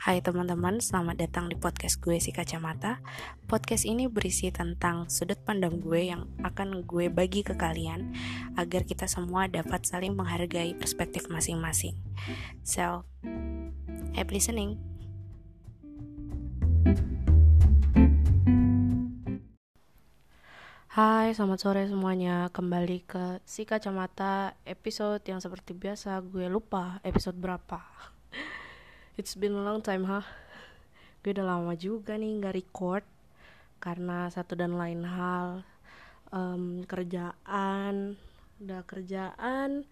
Hai 0.00 0.24
teman-teman, 0.24 0.80
selamat 0.80 1.28
datang 1.28 1.52
di 1.52 1.60
podcast 1.60 2.00
gue 2.00 2.16
si 2.16 2.32
kacamata. 2.32 3.04
Podcast 3.44 3.84
ini 3.84 4.08
berisi 4.08 4.48
tentang 4.48 5.12
sudut 5.12 5.36
pandang 5.44 5.76
gue 5.76 6.08
yang 6.08 6.24
akan 6.40 6.88
gue 6.88 7.12
bagi 7.12 7.44
ke 7.44 7.52
kalian 7.52 8.16
agar 8.56 8.88
kita 8.88 9.04
semua 9.04 9.44
dapat 9.44 9.84
saling 9.84 10.16
menghargai 10.16 10.72
perspektif 10.72 11.28
masing-masing. 11.28 12.00
So, 12.64 13.04
happy 14.16 14.40
listening. 14.40 14.80
Hai, 20.96 21.36
selamat 21.36 21.58
sore 21.60 21.84
semuanya. 21.92 22.48
Kembali 22.56 23.04
ke 23.04 23.44
si 23.44 23.68
kacamata 23.68 24.56
episode 24.64 25.20
yang 25.28 25.44
seperti 25.44 25.76
biasa 25.76 26.24
gue 26.24 26.48
lupa 26.48 27.04
episode 27.04 27.36
berapa. 27.36 27.84
It's 29.20 29.36
been 29.36 29.52
a 29.52 29.60
long 29.60 29.84
time, 29.84 30.08
huh? 30.08 30.24
Gue 31.20 31.36
udah 31.36 31.44
lama 31.44 31.76
juga 31.76 32.16
nih 32.16 32.40
nggak 32.40 32.56
record 32.56 33.04
karena 33.76 34.32
satu 34.32 34.56
dan 34.56 34.80
lain 34.80 35.04
hal 35.04 35.60
um, 36.32 36.80
kerjaan, 36.88 38.16
udah 38.64 38.80
kerjaan 38.88 39.84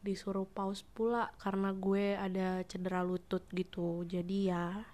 disuruh 0.00 0.48
pause 0.48 0.88
pula 0.96 1.36
karena 1.36 1.76
gue 1.76 2.16
ada 2.16 2.64
cedera 2.64 3.04
lutut 3.04 3.44
gitu. 3.52 4.08
Jadi 4.08 4.48
ya 4.48 4.88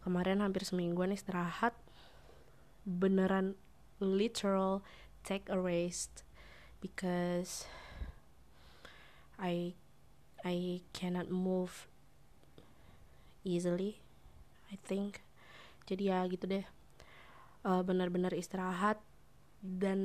kemarin 0.00 0.40
hampir 0.40 0.64
semingguan 0.64 1.12
istirahat 1.12 1.76
beneran 2.88 3.60
literal 4.00 4.80
take 5.20 5.52
a 5.52 5.60
rest 5.60 6.24
because 6.80 7.68
I 9.36 9.76
I 10.40 10.80
cannot 10.96 11.28
move 11.28 11.92
easily 13.44 14.00
I 14.72 14.76
think. 14.82 15.22
Jadi 15.86 16.10
ya 16.10 16.24
gitu 16.26 16.48
deh. 16.48 16.64
Uh, 17.64 17.80
benar-benar 17.80 18.36
istirahat 18.36 19.00
dan 19.64 20.00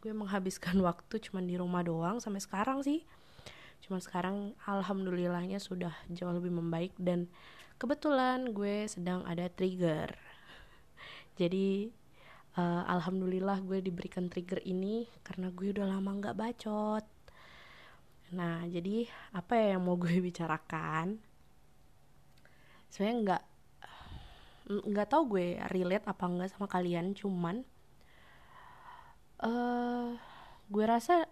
gue 0.00 0.12
menghabiskan 0.12 0.80
waktu 0.86 1.20
cuman 1.20 1.44
di 1.44 1.58
rumah 1.58 1.82
doang 1.82 2.22
sampai 2.22 2.40
sekarang 2.40 2.84
sih. 2.86 3.02
Cuma 3.84 4.00
sekarang 4.00 4.56
alhamdulillahnya 4.64 5.60
sudah 5.60 5.92
jauh 6.08 6.32
lebih 6.32 6.54
membaik 6.54 6.96
dan 6.96 7.28
kebetulan 7.76 8.54
gue 8.54 8.88
sedang 8.88 9.26
ada 9.28 9.50
trigger. 9.52 10.14
Jadi 11.40 11.92
uh, 12.56 12.82
alhamdulillah 12.88 13.60
gue 13.66 13.82
diberikan 13.84 14.30
trigger 14.30 14.62
ini 14.64 15.10
karena 15.26 15.50
gue 15.52 15.74
udah 15.74 15.86
lama 15.88 16.10
nggak 16.16 16.38
bacot. 16.38 17.04
Nah 18.34 18.66
jadi 18.66 19.06
apa 19.30 19.54
ya 19.54 19.76
yang 19.76 19.86
mau 19.86 19.94
gue 19.94 20.18
bicarakan 20.26 21.33
sebenarnya 22.94 23.18
nggak 23.26 23.42
nggak 24.94 25.08
tahu 25.10 25.22
gue 25.34 25.58
relate 25.74 26.06
apa 26.06 26.24
enggak 26.30 26.54
sama 26.54 26.70
kalian 26.70 27.12
cuman 27.18 27.66
uh, 29.42 30.14
gue 30.70 30.84
rasa 30.86 31.26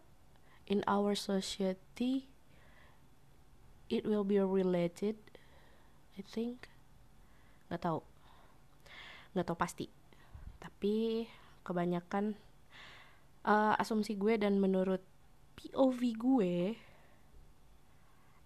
in 0.66 0.82
our 0.90 1.14
society 1.14 2.26
it 3.86 4.02
will 4.02 4.26
be 4.26 4.42
related 4.42 5.16
I 6.12 6.22
think. 6.22 6.68
Nggak 7.68 7.88
tahu. 7.88 8.00
Nggak 9.32 9.46
tahu 9.48 9.58
pasti. 9.58 9.86
Tapi 10.60 11.24
kebanyakan 11.64 12.36
uh, 13.48 13.74
asumsi 13.80 14.18
gue 14.20 14.36
dan 14.36 14.60
menurut 14.60 15.00
POV 15.56 16.00
gue 16.18 16.54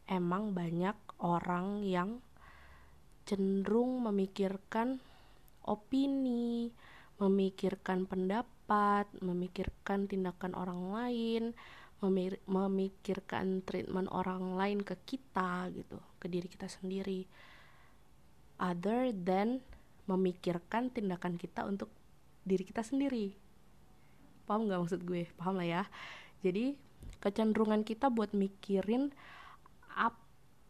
emang 0.06 0.54
banyak 0.54 0.94
orang 1.18 1.82
yang 1.82 2.22
cenderung 3.26 4.06
memikirkan 4.06 5.02
opini, 5.66 6.70
memikirkan 7.18 8.06
pendapat, 8.06 9.10
memikirkan 9.18 10.06
tindakan 10.06 10.54
orang 10.54 10.82
lain, 10.94 11.42
memikirkan 12.46 13.66
treatment 13.66 14.06
orang 14.14 14.54
lain 14.54 14.78
ke 14.86 14.94
kita 15.02 15.74
gitu, 15.74 15.98
ke 16.22 16.30
diri 16.30 16.46
kita 16.46 16.70
sendiri. 16.70 17.26
Other 18.62 19.12
than 19.12 19.60
memikirkan 20.06 20.94
tindakan 20.94 21.36
kita 21.36 21.66
untuk 21.66 21.90
diri 22.46 22.62
kita 22.62 22.86
sendiri. 22.86 23.34
Paham 24.46 24.70
nggak 24.70 24.80
maksud 24.86 25.02
gue? 25.02 25.26
Paham 25.34 25.58
lah 25.58 25.66
ya. 25.66 25.82
Jadi 26.46 26.78
kecenderungan 27.18 27.82
kita 27.82 28.06
buat 28.06 28.30
mikirin 28.36 29.10
apa 29.96 30.25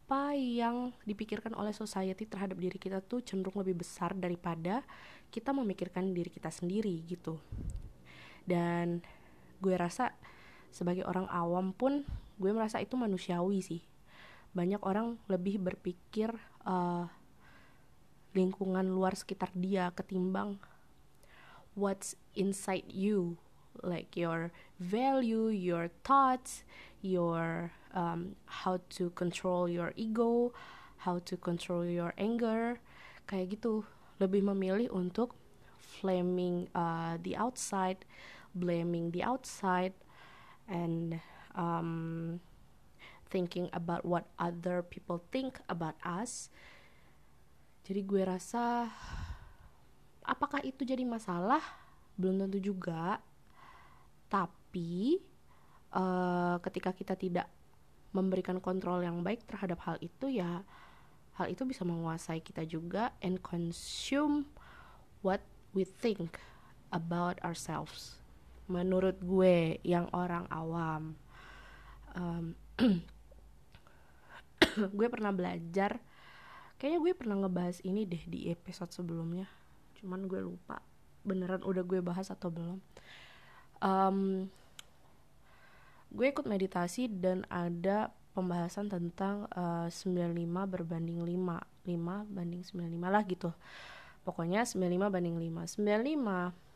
apa 0.06 0.38
yang 0.38 0.94
dipikirkan 1.02 1.50
oleh 1.58 1.74
society 1.74 2.30
terhadap 2.30 2.54
diri 2.62 2.78
kita 2.78 3.02
tuh 3.02 3.26
cenderung 3.26 3.58
lebih 3.58 3.82
besar 3.82 4.14
daripada 4.14 4.86
kita 5.34 5.50
memikirkan 5.50 6.14
diri 6.14 6.30
kita 6.30 6.46
sendiri 6.46 7.02
gitu. 7.10 7.42
Dan 8.46 9.02
gue 9.58 9.74
rasa 9.74 10.14
sebagai 10.70 11.02
orang 11.10 11.26
awam 11.26 11.74
pun 11.74 12.06
gue 12.38 12.50
merasa 12.54 12.78
itu 12.78 12.94
manusiawi 12.94 13.58
sih. 13.66 13.82
Banyak 14.54 14.78
orang 14.86 15.18
lebih 15.26 15.58
berpikir 15.58 16.30
uh, 16.62 17.10
lingkungan 18.30 18.86
luar 18.86 19.18
sekitar 19.18 19.50
dia 19.58 19.90
ketimbang 19.90 20.62
what's 21.74 22.14
inside 22.38 22.86
you 22.86 23.42
like 23.82 24.14
your 24.14 24.54
value 24.78 25.50
your 25.50 25.90
thoughts 26.06 26.62
your 27.02 27.74
um, 27.96 28.36
how 28.44 28.76
to 29.00 29.08
control 29.16 29.64
your 29.66 29.96
ego, 29.96 30.52
how 31.02 31.18
to 31.24 31.34
control 31.40 31.88
your 31.88 32.12
anger, 32.20 32.78
kayak 33.24 33.56
gitu. 33.56 33.88
Lebih 34.20 34.44
memilih 34.44 34.92
untuk 34.92 35.34
flaming 35.80 36.68
uh, 36.76 37.16
the 37.24 37.32
outside, 37.32 38.04
blaming 38.52 39.10
the 39.16 39.24
outside, 39.24 39.96
and 40.68 41.20
um, 41.56 42.38
thinking 43.32 43.72
about 43.72 44.04
what 44.04 44.28
other 44.36 44.84
people 44.84 45.24
think 45.32 45.58
about 45.72 45.96
us. 46.04 46.52
Jadi 47.86 48.02
gue 48.02 48.22
rasa 48.26 48.90
apakah 50.26 50.60
itu 50.66 50.82
jadi 50.82 51.06
masalah? 51.06 51.62
Belum 52.18 52.40
tentu 52.40 52.58
juga. 52.58 53.22
Tapi 54.26 55.22
uh, 55.94 56.58
ketika 56.66 56.90
kita 56.90 57.14
tidak 57.14 57.46
memberikan 58.16 58.56
kontrol 58.64 59.04
yang 59.04 59.20
baik 59.20 59.44
terhadap 59.44 59.84
hal 59.84 60.00
itu 60.00 60.32
ya 60.32 60.64
hal 61.36 61.46
itu 61.52 61.68
bisa 61.68 61.84
menguasai 61.84 62.40
kita 62.40 62.64
juga 62.64 63.12
and 63.20 63.44
consume 63.44 64.48
what 65.20 65.44
we 65.76 65.84
think 65.84 66.40
about 66.88 67.36
ourselves. 67.44 68.16
Menurut 68.72 69.20
gue 69.20 69.76
yang 69.84 70.08
orang 70.16 70.48
awam 70.48 71.12
um, 72.16 72.56
gue 74.98 75.08
pernah 75.12 75.30
belajar 75.30 76.00
kayaknya 76.80 77.00
gue 77.04 77.12
pernah 77.12 77.36
ngebahas 77.44 77.84
ini 77.84 78.08
deh 78.08 78.24
di 78.24 78.48
episode 78.48 78.92
sebelumnya 78.92 79.48
cuman 79.96 80.28
gue 80.28 80.40
lupa 80.44 80.80
beneran 81.24 81.64
udah 81.66 81.82
gue 81.82 82.00
bahas 82.00 82.30
atau 82.30 82.48
belum. 82.48 82.78
Um, 83.82 84.48
gue 86.10 86.26
ikut 86.30 86.46
meditasi 86.46 87.10
dan 87.10 87.42
ada 87.50 88.14
pembahasan 88.36 88.92
tentang 88.92 89.48
uh, 89.56 89.88
eh, 89.88 89.90
95 89.90 90.44
berbanding 90.68 91.24
5 91.24 91.88
5 91.88 92.34
banding 92.34 92.62
95 92.62 93.00
lah 93.08 93.22
gitu. 93.24 93.50
Pokoknya 94.26 94.66
95 94.66 95.08
banding 95.08 95.36
5 95.38 95.80
95 95.80 96.66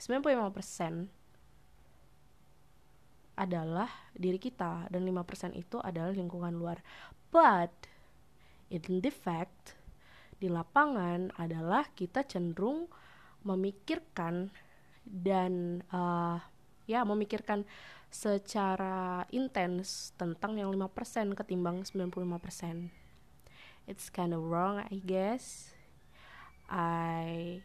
95% 0.00 1.20
adalah 3.40 3.88
diri 4.12 4.36
kita 4.36 4.88
dan 4.92 5.00
5% 5.04 5.56
itu 5.56 5.80
adalah 5.80 6.12
lingkungan 6.12 6.52
luar. 6.56 6.84
But 7.32 7.72
in 8.68 9.00
the 9.00 9.12
fact 9.12 9.80
di 10.40 10.48
lapangan 10.48 11.36
adalah 11.36 11.88
kita 11.92 12.24
cenderung 12.24 12.88
memikirkan 13.44 14.52
dan 15.04 15.84
uh, 15.92 16.40
ya 16.84 17.04
memikirkan 17.04 17.64
secara 18.10 19.24
intens 19.30 20.10
tentang 20.18 20.58
yang 20.58 20.74
5% 20.74 21.38
ketimbang 21.38 21.86
95%. 21.86 22.90
It's 23.86 24.10
kind 24.10 24.34
of 24.34 24.42
wrong, 24.42 24.82
I 24.82 24.98
guess. 25.02 25.74
I 26.70 27.62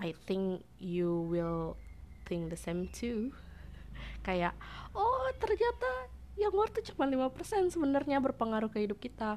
I 0.00 0.16
think 0.24 0.64
you 0.80 1.28
will 1.28 1.76
think 2.24 2.48
the 2.48 2.56
same 2.56 2.88
too. 2.88 3.36
Kayak, 4.26 4.56
oh 4.96 5.28
ternyata 5.36 6.08
yang 6.40 6.56
worth 6.56 6.80
cuma 6.92 7.04
5% 7.04 7.68
sebenarnya 7.68 8.16
berpengaruh 8.24 8.72
ke 8.72 8.88
hidup 8.88 8.96
kita. 8.96 9.36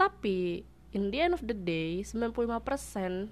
Tapi 0.00 0.64
in 0.96 1.12
the 1.12 1.20
end 1.20 1.36
of 1.36 1.44
the 1.44 1.52
day, 1.52 2.00
95% 2.00 3.28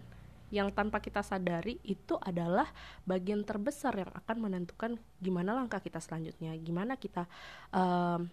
yang 0.48 0.72
tanpa 0.72 1.04
kita 1.04 1.20
sadari 1.20 1.76
itu 1.84 2.16
adalah 2.24 2.68
bagian 3.04 3.44
terbesar 3.44 3.92
yang 3.92 4.12
akan 4.16 4.36
menentukan 4.40 4.96
gimana 5.20 5.52
langkah 5.52 5.80
kita 5.80 6.00
selanjutnya, 6.00 6.56
gimana 6.56 6.96
kita 6.96 7.28
um, 7.72 8.28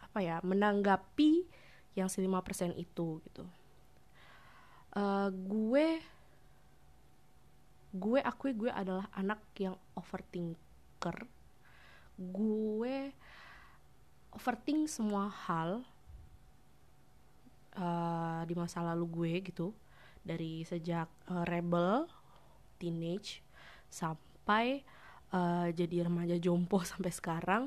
apa 0.00 0.18
ya 0.24 0.36
menanggapi 0.40 1.44
yang 1.94 2.08
si 2.08 2.24
5% 2.24 2.74
itu 2.80 3.20
gitu. 3.20 3.44
Uh, 4.90 5.28
gue 5.30 6.02
gue 7.90 8.20
akui 8.22 8.56
gue 8.56 8.70
adalah 8.72 9.06
anak 9.12 9.42
yang 9.60 9.76
overthinker. 9.98 11.28
Gue 12.16 13.12
overthink 14.32 14.88
semua 14.88 15.28
hal 15.28 15.82
uh, 17.76 18.42
di 18.46 18.54
masa 18.54 18.80
lalu 18.80 19.06
gue 19.06 19.32
gitu 19.52 19.74
dari 20.20 20.62
sejak 20.64 21.08
uh, 21.28 21.44
rebel 21.48 22.06
teenage 22.80 23.44
sampai 23.88 24.84
uh, 25.34 25.68
jadi 25.72 26.06
remaja 26.06 26.36
jompo 26.40 26.80
sampai 26.90 27.12
sekarang 27.12 27.64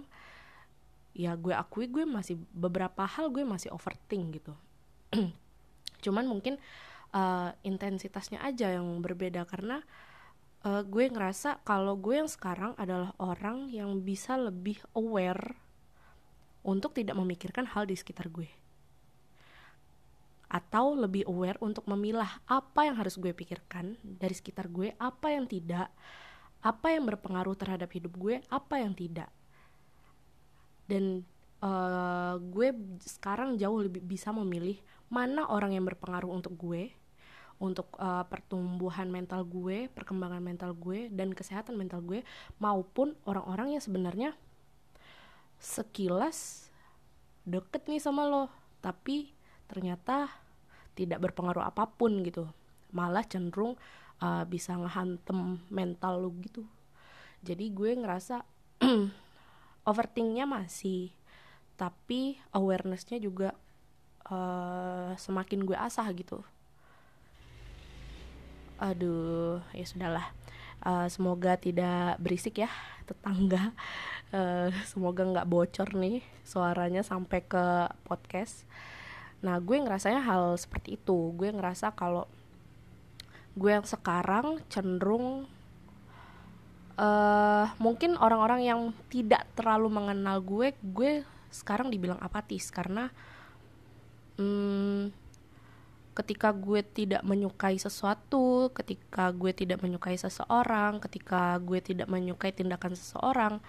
ya 1.14 1.38
gue 1.38 1.54
akui 1.54 1.86
gue 1.86 2.10
masih 2.10 2.42
beberapa 2.50 3.06
hal 3.06 3.30
gue 3.30 3.46
masih 3.46 3.70
overthink 3.70 4.42
gitu. 4.42 4.54
Cuman 6.04 6.26
mungkin 6.26 6.58
uh, 7.14 7.54
intensitasnya 7.62 8.42
aja 8.42 8.74
yang 8.74 9.00
berbeda 9.06 9.46
karena 9.46 9.86
uh, 10.66 10.82
gue 10.82 11.06
ngerasa 11.14 11.62
kalau 11.62 11.94
gue 12.02 12.18
yang 12.18 12.32
sekarang 12.32 12.74
adalah 12.82 13.14
orang 13.22 13.70
yang 13.70 14.02
bisa 14.02 14.34
lebih 14.36 14.82
aware 14.98 15.54
untuk 16.66 16.98
tidak 16.98 17.14
memikirkan 17.14 17.70
hal 17.70 17.86
di 17.86 17.94
sekitar 17.94 18.34
gue 18.34 18.63
atau 20.54 20.94
lebih 20.94 21.26
aware 21.26 21.58
untuk 21.66 21.90
memilah 21.90 22.30
apa 22.46 22.86
yang 22.86 22.94
harus 22.94 23.18
gue 23.18 23.34
pikirkan 23.34 23.98
dari 24.06 24.38
sekitar 24.38 24.70
gue, 24.70 24.94
apa 25.02 25.34
yang 25.34 25.50
tidak, 25.50 25.90
apa 26.62 26.94
yang 26.94 27.10
berpengaruh 27.10 27.58
terhadap 27.58 27.90
hidup 27.90 28.14
gue, 28.14 28.38
apa 28.54 28.78
yang 28.78 28.94
tidak. 28.94 29.34
Dan 30.86 31.26
uh, 31.66 32.38
gue 32.38 32.70
sekarang 33.02 33.58
jauh 33.58 33.82
lebih 33.82 34.06
bisa 34.06 34.30
memilih 34.30 34.78
mana 35.10 35.50
orang 35.50 35.74
yang 35.74 35.90
berpengaruh 35.90 36.30
untuk 36.30 36.54
gue 36.54 36.94
untuk 37.62 37.96
uh, 37.96 38.28
pertumbuhan 38.28 39.08
mental 39.08 39.48
gue, 39.48 39.88
perkembangan 39.90 40.44
mental 40.44 40.76
gue 40.76 41.08
dan 41.08 41.32
kesehatan 41.32 41.80
mental 41.80 42.04
gue 42.04 42.22
maupun 42.60 43.16
orang-orang 43.24 43.78
yang 43.80 43.84
sebenarnya 43.84 44.30
sekilas 45.64 46.68
deket 47.48 47.88
nih 47.88 48.04
sama 48.04 48.28
lo 48.28 48.52
tapi 48.84 49.32
ternyata 49.72 50.28
tidak 50.94 51.20
berpengaruh 51.30 51.66
apa 51.66 51.90
pun 51.90 52.22
gitu. 52.26 52.50
Malah 52.94 53.26
cenderung 53.26 53.78
uh, 54.22 54.44
bisa 54.46 54.78
ngehantem 54.78 55.60
mental 55.68 56.24
lo 56.24 56.30
gitu. 56.42 56.64
Jadi 57.44 57.74
gue 57.76 57.92
ngerasa 57.98 58.46
overthinknya 59.90 60.48
masih 60.48 61.12
tapi 61.76 62.38
awarenessnya 62.54 63.18
juga 63.18 63.58
uh, 64.30 65.12
semakin 65.18 65.66
gue 65.68 65.76
asah 65.76 66.08
gitu. 66.16 66.40
Aduh 68.80 69.60
ya 69.76 69.86
sudahlah. 69.86 70.28
Uh, 70.84 71.08
semoga 71.08 71.56
tidak 71.56 72.20
berisik 72.20 72.64
ya 72.64 72.72
tetangga. 73.08 73.72
Uh, 74.34 74.72
semoga 74.88 75.24
nggak 75.28 75.50
bocor 75.50 75.94
nih 75.96 76.24
suaranya 76.44 77.06
sampai 77.06 77.44
ke 77.44 77.92
podcast 78.08 78.66
nah 79.44 79.60
gue 79.60 79.76
ngerasanya 79.76 80.24
hal 80.24 80.56
seperti 80.56 80.96
itu. 80.96 81.36
Gue 81.36 81.52
ngerasa 81.52 81.92
kalau 81.92 82.26
gue 83.54 83.70
yang 83.70 83.86
sekarang 83.86 84.64
cenderung 84.72 85.46
uh, 86.98 87.70
mungkin 87.78 88.18
orang-orang 88.18 88.66
yang 88.66 88.80
tidak 89.12 89.46
terlalu 89.54 89.92
mengenal 89.94 90.42
gue 90.42 90.74
gue 90.80 91.28
sekarang 91.52 91.92
dibilang 91.92 92.18
apatis. 92.24 92.72
Karena 92.72 93.12
um, 94.40 95.12
ketika 96.14 96.54
gue 96.54 96.82
tidak 96.86 97.22
menyukai 97.26 97.78
sesuatu, 97.78 98.72
ketika 98.72 99.28
gue 99.36 99.52
tidak 99.52 99.82
menyukai 99.82 100.18
seseorang, 100.18 101.02
ketika 101.02 101.58
gue 101.60 101.84
tidak 101.84 102.08
menyukai 102.08 102.56
tindakan 102.56 102.96
seseorang, 102.96 103.60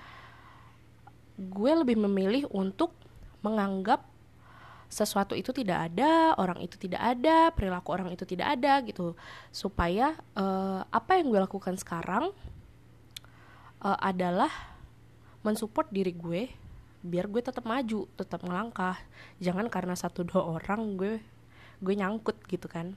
gue 1.34 1.72
lebih 1.74 1.98
memilih 1.98 2.46
untuk 2.54 2.94
menganggap 3.42 4.13
sesuatu 4.94 5.34
itu 5.34 5.50
tidak 5.50 5.90
ada, 5.90 6.38
orang 6.38 6.62
itu 6.62 6.78
tidak 6.78 7.02
ada, 7.02 7.50
perilaku 7.50 7.90
orang 7.90 8.14
itu 8.14 8.22
tidak 8.22 8.54
ada 8.54 8.78
gitu, 8.86 9.18
supaya 9.50 10.14
uh, 10.38 10.86
apa 10.86 11.18
yang 11.18 11.34
gue 11.34 11.42
lakukan 11.42 11.74
sekarang 11.74 12.30
uh, 13.82 13.98
adalah 13.98 14.54
mensupport 15.42 15.90
diri 15.90 16.14
gue 16.14 16.42
biar 17.04 17.28
gue 17.28 17.44
tetap 17.44 17.68
maju 17.68 18.08
tetap 18.16 18.40
melangkah 18.48 18.96
jangan 19.36 19.68
karena 19.68 19.92
satu 19.92 20.24
dua 20.24 20.56
orang 20.56 20.96
gue 20.96 21.20
gue 21.84 21.94
nyangkut 22.00 22.40
gitu 22.48 22.64
kan. 22.64 22.96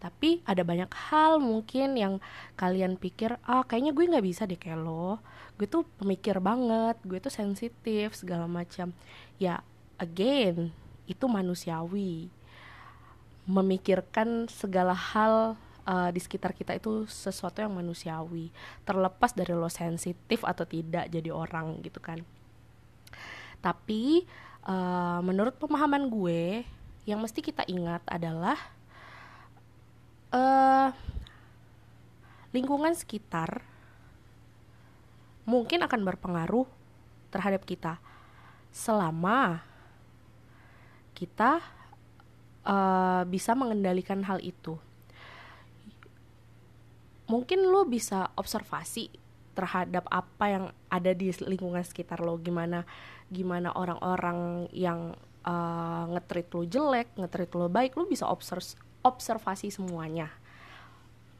Tapi 0.00 0.42
ada 0.48 0.66
banyak 0.66 0.90
hal 1.12 1.38
mungkin 1.38 1.94
yang 1.94 2.18
kalian 2.56 2.96
pikir 2.96 3.36
ah 3.44 3.62
kayaknya 3.68 3.92
gue 3.92 4.04
nggak 4.16 4.24
bisa 4.24 4.48
deh 4.48 4.56
kayak 4.56 4.80
lo. 4.80 5.20
Gue 5.60 5.68
tuh 5.68 5.84
pemikir 6.00 6.40
banget 6.40 6.96
gue 7.04 7.20
tuh 7.20 7.30
sensitif 7.30 8.16
segala 8.16 8.48
macam. 8.48 8.96
Ya 9.36 9.60
again 10.00 10.72
itu 11.06 11.24
manusiawi. 11.26 12.30
Memikirkan 13.42 14.46
segala 14.46 14.94
hal 14.94 15.58
uh, 15.86 16.10
di 16.14 16.20
sekitar 16.22 16.54
kita 16.54 16.78
itu 16.78 17.06
sesuatu 17.10 17.58
yang 17.62 17.74
manusiawi. 17.74 18.54
Terlepas 18.86 19.34
dari 19.34 19.54
lo 19.54 19.70
sensitif 19.70 20.46
atau 20.46 20.62
tidak 20.66 21.10
jadi 21.10 21.30
orang 21.34 21.82
gitu 21.82 21.98
kan. 21.98 22.22
Tapi 23.62 24.26
uh, 24.66 25.22
menurut 25.22 25.58
pemahaman 25.58 26.10
gue 26.10 26.66
yang 27.06 27.18
mesti 27.18 27.42
kita 27.42 27.66
ingat 27.66 28.02
adalah 28.06 28.58
uh, 30.30 30.94
lingkungan 32.54 32.94
sekitar 32.94 33.64
mungkin 35.42 35.82
akan 35.82 36.00
berpengaruh 36.06 36.68
terhadap 37.34 37.66
kita 37.66 37.98
selama 38.70 39.64
kita 41.12 41.62
uh, 42.66 43.22
bisa 43.28 43.52
mengendalikan 43.52 44.22
hal 44.26 44.38
itu. 44.42 44.78
Mungkin 47.30 47.64
lo 47.64 47.88
bisa 47.88 48.28
observasi 48.36 49.08
terhadap 49.52 50.08
apa 50.08 50.44
yang 50.48 50.64
ada 50.88 51.12
di 51.12 51.32
lingkungan 51.44 51.84
sekitar 51.84 52.20
lo. 52.20 52.36
Gimana 52.40 52.84
gimana 53.32 53.72
orang-orang 53.72 54.68
yang 54.72 55.16
uh, 55.44 56.04
ngetrit 56.12 56.52
lo 56.52 56.62
jelek 56.68 57.16
ngetrit 57.16 57.52
lo 57.56 57.72
baik 57.72 57.96
lo 57.96 58.04
bisa 58.04 58.28
observ 58.28 58.64
observasi 59.02 59.72
semuanya. 59.72 60.28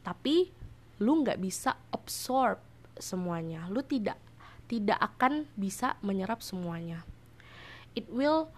Tapi 0.01 0.51
lu 1.01 1.23
nggak 1.23 1.39
bisa 1.41 1.77
absorb 1.93 2.59
semuanya. 2.97 3.65
Lu 3.69 3.81
tidak 3.81 4.17
tidak 4.67 4.97
akan 4.97 5.45
bisa 5.53 5.97
menyerap 6.01 6.41
semuanya. 6.41 7.05
It 7.93 8.09
will 8.09 8.49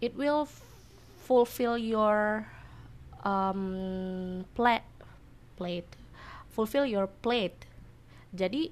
it 0.00 0.16
will 0.16 0.48
fulfill 1.24 1.76
your 1.76 2.48
um, 3.24 4.42
plate 4.56 4.84
plate 5.54 6.00
fulfill 6.60 6.84
your 6.84 7.08
plate. 7.08 7.56
Jadi 8.34 8.68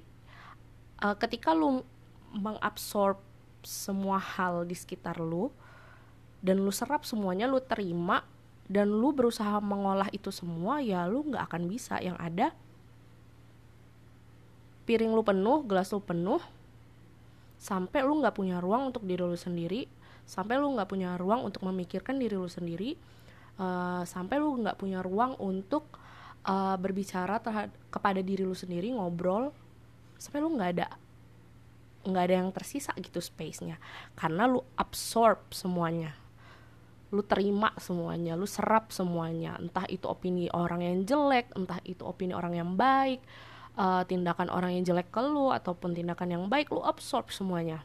uh, 1.00 1.16
ketika 1.16 1.54
lu 1.54 1.80
mengabsorb 2.34 3.16
semua 3.64 4.20
hal 4.20 4.68
di 4.68 4.76
sekitar 4.76 5.16
lu 5.16 5.48
dan 6.44 6.60
lu 6.60 6.70
serap 6.70 7.02
semuanya 7.08 7.48
lu 7.48 7.58
terima 7.64 8.22
dan 8.68 8.92
lu 8.92 9.10
berusaha 9.16 9.58
mengolah 9.64 10.12
itu 10.12 10.28
semua 10.28 10.84
ya 10.84 11.08
lu 11.08 11.24
nggak 11.32 11.48
akan 11.48 11.62
bisa. 11.70 11.96
Yang 12.02 12.18
ada 12.20 12.46
piring 14.84 15.16
lu 15.16 15.24
penuh 15.24 15.64
gelas 15.64 15.88
lu 15.94 16.04
penuh 16.04 16.42
sampai 17.58 18.04
lu 18.04 18.20
nggak 18.20 18.36
punya 18.36 18.60
ruang 18.60 18.92
untuk 18.94 19.02
diri 19.02 19.24
lu 19.24 19.34
sendiri 19.34 19.88
sampai 20.28 20.60
lu 20.60 20.76
nggak 20.76 20.88
punya 20.92 21.16
ruang 21.16 21.48
untuk 21.48 21.64
memikirkan 21.64 22.20
diri 22.20 22.36
lu 22.36 22.52
sendiri 22.52 22.92
uh, 23.56 24.04
sampai 24.04 24.36
lu 24.36 24.60
nggak 24.60 24.76
punya 24.76 25.00
ruang 25.00 25.40
untuk 25.40 25.88
uh, 26.44 26.76
berbicara 26.76 27.40
terhadap 27.40 27.72
kepada 27.88 28.20
diri 28.20 28.44
lu 28.44 28.52
sendiri 28.52 28.92
ngobrol 28.92 29.48
sampai 30.20 30.44
lu 30.44 30.52
nggak 30.52 30.70
ada 30.76 30.86
nggak 32.08 32.24
ada 32.24 32.34
yang 32.40 32.50
tersisa 32.54 32.94
gitu 32.96 33.20
space-nya. 33.20 33.76
Karena 34.16 34.48
lu 34.48 34.64
absorb 34.78 35.50
semuanya. 35.52 36.16
Lu 37.12 37.20
terima 37.20 37.74
semuanya 37.76 38.32
lu 38.32 38.48
serap 38.48 38.94
semuanya. 38.94 39.60
Entah 39.60 39.84
itu 39.92 40.08
opini 40.08 40.48
orang 40.52 40.80
yang 40.80 41.04
jelek 41.04 41.52
entah 41.52 41.80
itu 41.84 42.04
opini 42.06 42.32
orang 42.32 42.56
yang 42.56 42.70
baik 42.78 43.20
uh, 43.78 44.02
tindakan 44.04 44.50
orang 44.50 44.76
yang 44.76 44.84
jelek 44.84 45.08
ke 45.08 45.20
lu 45.22 45.54
ataupun 45.54 45.94
tindakan 45.94 46.28
yang 46.34 46.44
baik 46.50 46.68
lu 46.74 46.82
absorb 46.82 47.30
semuanya 47.30 47.80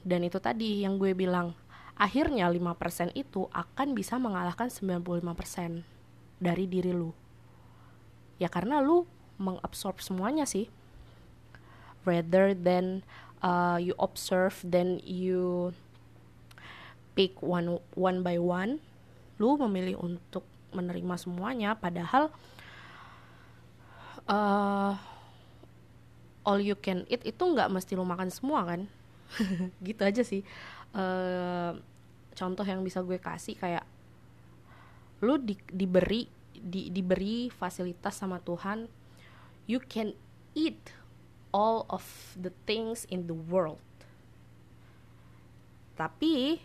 dan 0.00 0.24
itu 0.24 0.40
tadi 0.40 0.84
yang 0.84 0.96
gue 0.96 1.12
bilang 1.12 1.52
akhirnya 2.00 2.48
5% 2.48 3.12
itu 3.12 3.44
akan 3.52 3.92
bisa 3.92 4.16
mengalahkan 4.16 4.72
95% 4.72 5.84
dari 6.40 6.64
diri 6.64 6.96
lu. 6.96 7.12
Ya 8.40 8.48
karena 8.48 8.80
lu 8.80 9.04
mengabsorb 9.36 10.00
semuanya 10.00 10.48
sih. 10.48 10.72
Rather 12.08 12.56
than 12.56 13.04
uh, 13.44 13.76
you 13.76 13.92
observe 14.00 14.56
then 14.64 15.04
you 15.04 15.76
pick 17.12 17.36
one 17.44 17.76
one 17.92 18.24
by 18.24 18.40
one 18.40 18.80
lu 19.36 19.60
memilih 19.60 20.00
untuk 20.00 20.48
menerima 20.72 21.20
semuanya. 21.20 21.76
Padahal 21.76 22.32
uh, 24.24 24.96
all 26.48 26.60
you 26.64 26.76
can 26.80 27.04
eat 27.12 27.20
itu 27.28 27.42
nggak 27.44 27.68
mesti 27.68 27.92
lu 27.92 28.08
makan 28.08 28.32
semua 28.32 28.64
kan 28.64 28.88
gitu 29.86 30.02
aja 30.02 30.22
sih. 30.22 30.42
Uh, 30.90 31.78
contoh 32.34 32.66
yang 32.66 32.82
bisa 32.82 33.02
gue 33.04 33.18
kasih 33.20 33.54
kayak 33.54 33.84
lu 35.20 35.36
di, 35.36 35.54
diberi 35.68 36.26
di, 36.56 36.88
diberi 36.88 37.52
fasilitas 37.52 38.16
sama 38.16 38.40
Tuhan 38.40 38.88
you 39.70 39.78
can 39.78 40.16
eat 40.56 40.96
all 41.54 41.86
of 41.90 42.02
the 42.34 42.50
things 42.66 43.06
in 43.10 43.26
the 43.30 43.36
world. 43.36 43.82
Tapi 45.94 46.58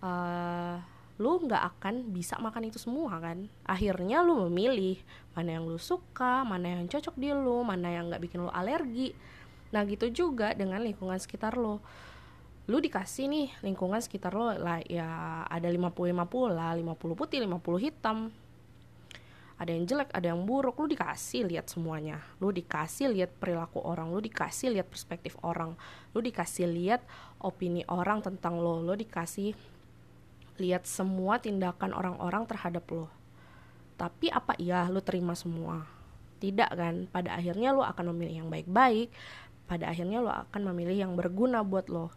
uh, 0.00 0.78
lu 1.18 1.32
nggak 1.42 1.62
akan 1.76 2.14
bisa 2.14 2.38
makan 2.38 2.70
itu 2.70 2.78
semua 2.78 3.18
kan? 3.18 3.50
Akhirnya 3.66 4.22
lu 4.22 4.46
memilih 4.46 4.96
mana 5.34 5.58
yang 5.58 5.66
lu 5.66 5.76
suka 5.76 6.46
mana 6.46 6.78
yang 6.78 6.86
cocok 6.86 7.14
di 7.18 7.34
lu 7.34 7.66
mana 7.66 7.90
yang 7.90 8.08
nggak 8.08 8.22
bikin 8.22 8.46
lu 8.46 8.52
alergi 8.52 9.12
nah 9.68 9.84
gitu 9.84 10.08
juga 10.08 10.56
dengan 10.56 10.80
lingkungan 10.80 11.20
sekitar 11.20 11.56
lu 11.56 11.80
lu 12.68 12.84
dikasih 12.84 13.32
nih 13.32 13.48
lingkungan 13.64 13.96
sekitar 13.96 14.36
lo 14.36 14.52
lah 14.52 14.84
ya 14.84 15.42
ada 15.48 15.72
50-50 15.72 16.52
lah 16.52 16.76
50 16.76 17.16
putih 17.16 17.40
50 17.48 17.64
hitam. 17.80 18.28
Ada 19.58 19.74
yang 19.74 19.84
jelek 19.88 20.12
ada 20.14 20.30
yang 20.30 20.44
buruk 20.44 20.76
lu 20.76 20.86
dikasih 20.92 21.48
lihat 21.48 21.72
semuanya. 21.72 22.20
Lu 22.38 22.52
dikasih 22.52 23.08
lihat 23.10 23.32
perilaku 23.40 23.80
orang 23.80 24.12
lu 24.12 24.20
dikasih 24.20 24.76
lihat 24.76 24.86
perspektif 24.86 25.34
orang 25.40 25.74
lu 26.12 26.20
dikasih 26.20 26.68
lihat 26.68 27.00
opini 27.40 27.88
orang 27.88 28.20
tentang 28.20 28.60
lo 28.60 28.84
lo 28.84 28.92
dikasih 28.92 29.56
lihat 30.60 30.84
semua 30.84 31.40
tindakan 31.40 31.96
orang-orang 31.96 32.44
terhadap 32.44 32.84
lo. 32.92 33.08
Tapi 33.96 34.28
apa 34.28 34.52
iya 34.60 34.84
lu 34.92 35.00
terima 35.00 35.32
semua? 35.32 35.88
Tidak 36.38 36.70
kan? 36.76 37.08
Pada 37.08 37.34
akhirnya 37.34 37.72
lo 37.72 37.80
akan 37.80 38.12
memilih 38.12 38.44
yang 38.44 38.48
baik-baik 38.52 39.08
pada 39.68 39.92
akhirnya 39.92 40.24
lo 40.24 40.32
akan 40.32 40.72
memilih 40.72 41.04
yang 41.04 41.12
berguna 41.14 41.60
buat 41.60 41.92
lo 41.92 42.08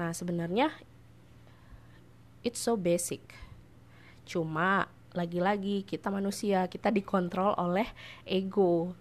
nah 0.00 0.10
sebenarnya 0.16 0.72
it's 2.40 2.58
so 2.64 2.74
basic 2.74 3.22
cuma 4.26 4.88
lagi-lagi 5.12 5.84
kita 5.84 6.08
manusia 6.08 6.66
kita 6.66 6.88
dikontrol 6.88 7.52
oleh 7.56 7.86
ego 8.24 8.92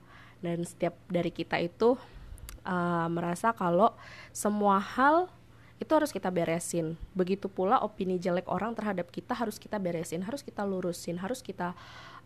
dan 0.43 0.61
setiap 0.67 0.95
dari 1.09 1.31
kita 1.33 1.57
itu 1.57 1.97
uh, 2.65 3.07
merasa 3.07 3.51
kalau 3.51 3.91
semua 4.29 4.77
hal 4.77 5.31
itu 5.75 5.91
harus 5.91 6.11
kita 6.15 6.31
beresin. 6.31 6.95
Begitu 7.11 7.51
pula 7.51 7.83
opini 7.83 8.15
jelek 8.15 8.47
orang 8.47 8.71
terhadap 8.71 9.11
kita 9.11 9.35
harus 9.35 9.59
kita 9.59 9.75
beresin, 9.75 10.23
harus 10.23 10.39
kita 10.39 10.63
lurusin, 10.63 11.19
harus 11.19 11.43
kita 11.43 11.75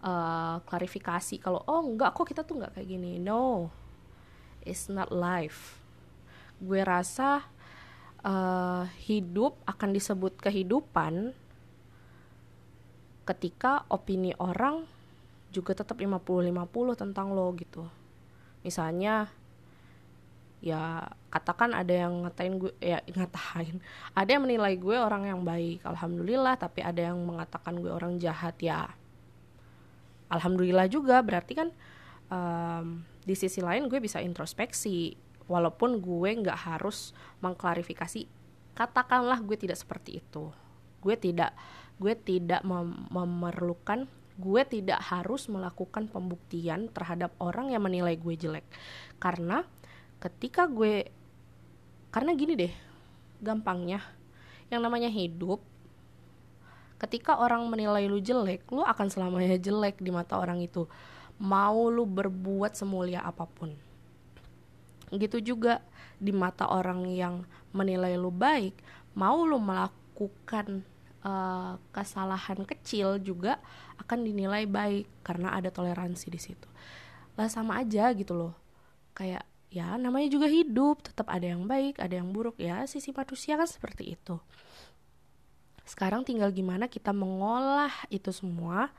uh, 0.06 0.62
klarifikasi 0.70 1.42
kalau 1.42 1.66
oh 1.66 1.82
enggak 1.82 2.14
kok 2.14 2.30
kita 2.30 2.46
tuh 2.46 2.62
enggak 2.62 2.78
kayak 2.78 2.88
gini. 2.94 3.18
No, 3.18 3.74
it's 4.64 4.92
not 4.92 5.12
life. 5.14 5.80
Gue 6.60 6.84
rasa 6.84 7.48
uh, 8.24 8.84
hidup 9.04 9.56
akan 9.64 9.90
disebut 9.96 10.40
kehidupan 10.40 11.32
ketika 13.30 13.86
opini 13.94 14.34
orang 14.42 14.90
juga 15.54 15.78
tetap 15.78 16.02
50-50 16.02 16.50
tentang 16.98 17.34
lo 17.34 17.54
gitu. 17.58 17.86
Misalnya 18.66 19.30
ya 20.60 21.08
katakan 21.32 21.72
ada 21.72 21.94
yang 21.94 22.26
ngatain 22.26 22.58
gue 22.58 22.74
ya 22.82 23.00
ngatain. 23.18 23.78
Ada 24.18 24.30
yang 24.38 24.44
menilai 24.50 24.76
gue 24.76 24.98
orang 24.98 25.30
yang 25.30 25.42
baik 25.46 25.86
alhamdulillah 25.86 26.58
tapi 26.58 26.82
ada 26.82 27.14
yang 27.14 27.22
mengatakan 27.22 27.78
gue 27.78 27.92
orang 27.94 28.18
jahat 28.18 28.58
ya. 28.62 28.90
Alhamdulillah 30.30 30.86
juga 30.86 31.22
berarti 31.26 31.54
kan 31.58 31.70
um, 32.30 33.02
di 33.30 33.38
sisi 33.38 33.62
lain 33.62 33.86
gue 33.86 34.02
bisa 34.02 34.18
introspeksi 34.18 35.14
walaupun 35.46 36.02
gue 36.02 36.30
nggak 36.42 36.66
harus 36.66 37.14
mengklarifikasi 37.46 38.26
katakanlah 38.74 39.38
gue 39.46 39.54
tidak 39.54 39.78
seperti 39.78 40.18
itu. 40.18 40.50
Gue 40.98 41.14
tidak 41.14 41.54
gue 42.02 42.18
tidak 42.18 42.66
mem 42.66 43.06
memerlukan 43.14 44.10
gue 44.40 44.62
tidak 44.66 45.04
harus 45.04 45.52
melakukan 45.52 46.08
pembuktian 46.10 46.88
terhadap 46.90 47.36
orang 47.38 47.70
yang 47.70 47.86
menilai 47.86 48.18
gue 48.18 48.34
jelek. 48.34 48.66
Karena 49.22 49.62
ketika 50.18 50.66
gue 50.66 51.06
karena 52.10 52.34
gini 52.34 52.58
deh 52.58 52.74
gampangnya. 53.46 54.02
Yang 54.74 54.82
namanya 54.86 55.10
hidup 55.10 55.62
ketika 56.98 57.38
orang 57.40 57.64
menilai 57.70 58.10
lu 58.10 58.20
jelek 58.20 58.68
lu 58.70 58.84
akan 58.84 59.08
selamanya 59.08 59.56
jelek 59.56 60.04
di 60.04 60.12
mata 60.12 60.36
orang 60.36 60.60
itu 60.60 60.84
mau 61.40 61.88
lu 61.88 62.04
berbuat 62.04 62.76
semulia 62.76 63.24
apa 63.24 63.48
pun. 63.48 63.72
Gitu 65.10 65.56
juga 65.56 65.82
di 66.20 66.36
mata 66.36 66.68
orang 66.68 67.08
yang 67.08 67.48
menilai 67.72 68.20
lu 68.20 68.30
baik 68.30 68.76
mau 69.16 69.42
lu 69.48 69.58
melakukan 69.58 70.84
uh, 71.24 71.80
kesalahan 71.96 72.62
kecil 72.68 73.18
juga 73.20 73.58
akan 74.00 74.28
dinilai 74.28 74.68
baik 74.68 75.08
karena 75.26 75.56
ada 75.56 75.72
toleransi 75.72 76.28
di 76.30 76.40
situ. 76.40 76.68
Lah 77.40 77.48
sama 77.48 77.80
aja 77.82 78.12
gitu 78.14 78.36
loh. 78.36 78.54
Kayak 79.16 79.48
ya 79.70 80.00
namanya 80.02 80.34
juga 80.34 80.50
hidup 80.50 81.06
tetap 81.06 81.30
ada 81.30 81.46
yang 81.46 81.66
baik 81.66 81.98
ada 82.00 82.20
yang 82.20 82.30
buruk. 82.32 82.60
Ya 82.60 82.84
sisi 82.86 83.16
manusia 83.16 83.56
kan 83.56 83.68
seperti 83.68 84.16
itu. 84.16 84.38
Sekarang 85.88 86.22
tinggal 86.22 86.54
gimana 86.54 86.86
kita 86.86 87.10
mengolah 87.10 87.92
itu 88.14 88.30
semua 88.30 88.94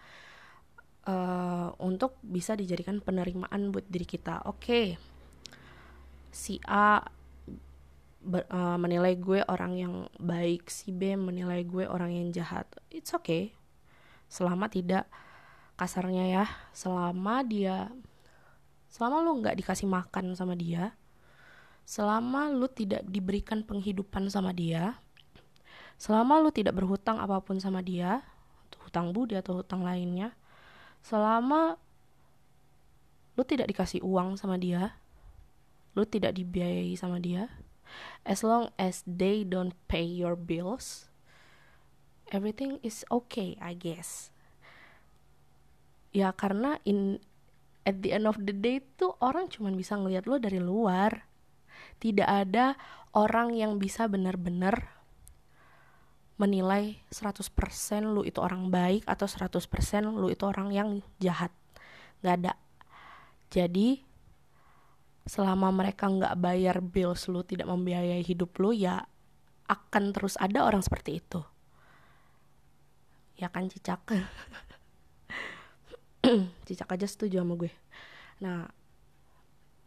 uh, 1.11 1.75
untuk 1.83 2.15
bisa 2.23 2.55
dijadikan 2.55 3.03
penerimaan 3.03 3.75
buat 3.75 3.83
diri 3.91 4.07
kita 4.07 4.47
oke 4.47 4.63
okay. 4.63 4.87
si 6.31 6.63
A 6.71 7.03
uh, 8.29 8.79
menilai 8.79 9.17
gue 9.17 9.41
orang 9.49 9.73
yang 9.77 9.95
baik, 10.21 10.69
si 10.69 10.93
B 10.93 11.17
menilai 11.17 11.65
gue 11.65 11.89
orang 11.89 12.13
yang 12.13 12.29
jahat. 12.31 12.69
It's 12.93 13.17
okay. 13.17 13.57
Selama 14.31 14.69
tidak 14.69 15.09
kasarnya 15.81 16.25
ya, 16.29 16.45
selama 16.77 17.41
dia 17.43 17.89
selama 18.91 19.23
lu 19.23 19.39
nggak 19.39 19.55
dikasih 19.63 19.87
makan 19.87 20.35
sama 20.35 20.59
dia, 20.59 20.93
selama 21.87 22.51
lu 22.51 22.67
tidak 22.67 23.07
diberikan 23.07 23.63
penghidupan 23.63 24.27
sama 24.27 24.51
dia, 24.51 24.99
selama 25.95 26.43
lu 26.43 26.51
tidak 26.51 26.75
berhutang 26.75 27.23
apa 27.23 27.39
pun 27.39 27.63
sama 27.63 27.87
dia, 27.87 28.27
hutang 28.83 29.15
budi 29.15 29.39
atau 29.39 29.63
hutang 29.63 29.87
lainnya, 29.87 30.35
selama 31.01 31.81
lu 33.39 33.43
tidak 33.47 33.73
dikasih 33.73 34.05
uang 34.05 34.37
sama 34.37 34.61
dia, 34.61 34.97
lu 35.97 36.05
tidak 36.05 36.37
dibiayai 36.37 36.93
sama 36.95 37.19
dia, 37.19 37.49
as 38.23 38.45
long 38.45 38.69
as 38.77 39.03
they 39.09 39.43
don't 39.43 39.75
pay 39.89 40.05
your 40.05 40.37
bills 40.37 41.11
everything 42.31 42.79
is 42.81 43.03
okay 43.11 43.59
I 43.59 43.75
guess. 43.77 44.31
Ya 46.11 46.35
karena 46.35 46.79
in 46.87 47.23
at 47.87 48.03
the 48.03 48.15
end 48.15 48.27
of 48.27 48.39
the 48.39 48.55
day 48.55 48.83
tuh 48.99 49.15
orang 49.23 49.51
cuma 49.51 49.71
bisa 49.75 49.99
ngelihat 49.99 50.27
lo 50.27 50.39
dari 50.39 50.59
luar. 50.63 51.27
Tidak 52.01 52.27
ada 52.27 52.81
orang 53.13 53.53
yang 53.53 53.77
bisa 53.77 54.09
benar-benar 54.09 55.00
menilai 56.41 56.97
100% 57.13 57.53
lu 58.01 58.25
itu 58.25 58.41
orang 58.41 58.73
baik 58.73 59.05
atau 59.05 59.29
100% 59.29 59.61
lu 60.09 60.33
itu 60.33 60.41
orang 60.49 60.73
yang 60.73 61.05
jahat. 61.21 61.53
Nggak 62.25 62.35
ada. 62.41 62.53
Jadi 63.53 64.01
selama 65.29 65.69
mereka 65.69 66.09
nggak 66.09 66.41
bayar 66.41 66.81
bills 66.81 67.29
lu 67.29 67.45
tidak 67.45 67.69
membiayai 67.69 68.25
hidup 68.25 68.57
lu 68.57 68.73
ya 68.73 69.05
akan 69.69 70.17
terus 70.17 70.41
ada 70.41 70.65
orang 70.65 70.81
seperti 70.81 71.21
itu. 71.21 71.45
Ya 73.37 73.53
kan 73.53 73.69
cicak? 73.69 74.01
Cicak 76.69 76.89
aja 76.89 77.07
setuju 77.09 77.45
sama 77.45 77.57
gue. 77.61 77.73
Nah 78.41 78.65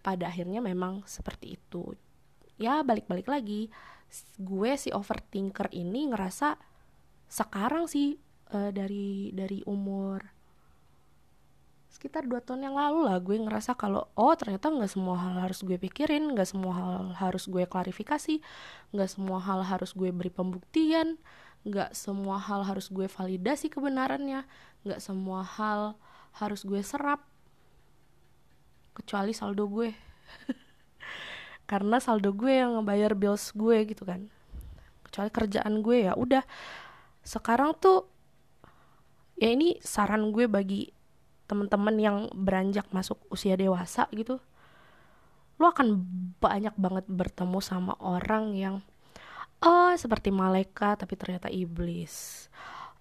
pada 0.06 0.30
akhirnya 0.30 0.62
memang 0.62 1.02
seperti 1.10 1.58
itu. 1.58 1.98
Ya 2.62 2.86
balik-balik 2.86 3.26
lagi 3.26 3.74
gue 4.38 4.72
si 4.78 4.94
overthinker 4.94 5.74
ini 5.74 6.14
ngerasa 6.14 6.58
sekarang 7.28 7.90
sih 7.90 8.18
uh, 8.54 8.70
dari 8.70 9.34
dari 9.34 9.66
umur 9.66 10.22
sekitar 11.94 12.26
dua 12.26 12.42
tahun 12.42 12.70
yang 12.70 12.76
lalu 12.78 13.06
lah 13.06 13.22
gue 13.22 13.38
ngerasa 13.38 13.78
kalau 13.78 14.10
oh 14.18 14.34
ternyata 14.34 14.70
nggak 14.70 14.90
semua 14.90 15.14
hal 15.18 15.46
harus 15.46 15.62
gue 15.62 15.78
pikirin 15.78 16.34
nggak 16.34 16.50
semua 16.50 16.74
hal 16.74 17.04
harus 17.14 17.46
gue 17.46 17.70
klarifikasi 17.70 18.42
nggak 18.94 19.10
semua 19.10 19.38
hal 19.38 19.62
harus 19.62 19.94
gue 19.94 20.10
beri 20.10 20.34
pembuktian 20.34 21.22
nggak 21.64 21.94
semua 21.94 22.42
hal 22.42 22.66
harus 22.66 22.90
gue 22.90 23.06
validasi 23.06 23.70
kebenarannya 23.70 24.44
nggak 24.84 25.00
semua 25.00 25.46
hal 25.46 25.94
harus 26.34 26.66
gue 26.66 26.82
serap 26.82 27.22
kecuali 28.98 29.32
saldo 29.32 29.70
gue 29.70 29.94
karena 31.74 31.98
saldo 31.98 32.38
gue 32.38 32.54
yang 32.62 32.78
ngebayar 32.78 33.18
bills 33.18 33.50
gue 33.58 33.82
gitu 33.90 34.06
kan. 34.06 34.30
Kecuali 35.10 35.34
kerjaan 35.34 35.82
gue 35.82 36.06
ya 36.06 36.14
udah. 36.14 36.46
Sekarang 37.26 37.74
tuh 37.74 38.06
ya 39.42 39.50
ini 39.50 39.82
saran 39.82 40.30
gue 40.30 40.46
bagi 40.46 40.94
teman-teman 41.50 41.98
yang 41.98 42.18
beranjak 42.30 42.86
masuk 42.94 43.18
usia 43.34 43.58
dewasa 43.58 44.06
gitu. 44.14 44.38
Lo 45.58 45.74
akan 45.74 45.98
banyak 46.38 46.78
banget 46.78 47.10
bertemu 47.10 47.58
sama 47.58 47.98
orang 47.98 48.54
yang 48.54 48.76
oh 49.66 49.98
seperti 49.98 50.30
malaikat 50.30 51.02
tapi 51.02 51.18
ternyata 51.18 51.50
iblis. 51.50 52.46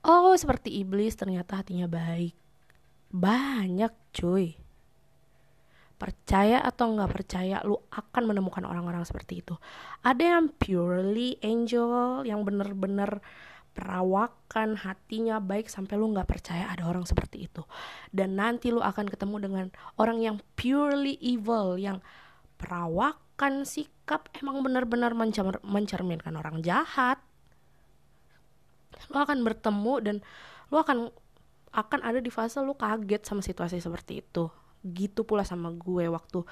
Oh 0.00 0.33
seperti 0.33 0.81
iblis 0.81 1.12
ternyata 1.12 1.61
hatinya 1.61 1.85
baik. 1.93 2.33
Banyak 3.12 3.93
cuy 4.17 4.62
percaya 6.02 6.59
atau 6.59 6.99
nggak 6.99 7.11
percaya 7.14 7.62
lu 7.62 7.78
akan 7.94 8.35
menemukan 8.35 8.66
orang-orang 8.66 9.06
seperti 9.06 9.38
itu. 9.38 9.54
Ada 10.02 10.35
yang 10.35 10.50
purely 10.50 11.38
angel 11.47 12.26
yang 12.26 12.42
bener-bener 12.42 13.23
perawakan 13.71 14.75
hatinya 14.82 15.38
baik 15.38 15.71
sampai 15.71 15.94
lu 15.94 16.11
nggak 16.11 16.26
percaya 16.26 16.66
ada 16.75 16.90
orang 16.90 17.06
seperti 17.06 17.47
itu. 17.47 17.62
Dan 18.11 18.35
nanti 18.35 18.75
lu 18.75 18.82
akan 18.82 19.06
ketemu 19.06 19.37
dengan 19.38 19.66
orang 19.94 20.18
yang 20.18 20.37
purely 20.59 21.14
evil 21.23 21.78
yang 21.78 22.02
perawakan 22.59 23.62
sikap 23.62 24.26
emang 24.42 24.59
benar-benar 24.66 25.14
mencerminkan 25.62 26.35
orang 26.35 26.66
jahat. 26.66 27.23
Lu 29.06 29.23
akan 29.23 29.47
bertemu 29.47 29.94
dan 30.02 30.16
lu 30.75 30.82
akan 30.82 31.14
akan 31.73 32.00
ada 32.02 32.18
di 32.18 32.28
fase 32.28 32.59
lu 32.59 32.75
kaget 32.75 33.23
sama 33.23 33.40
situasi 33.40 33.78
seperti 33.80 34.21
itu 34.21 34.50
gitu 34.83 35.23
pula 35.23 35.47
sama 35.47 35.71
gue 35.71 36.11
waktu 36.11 36.43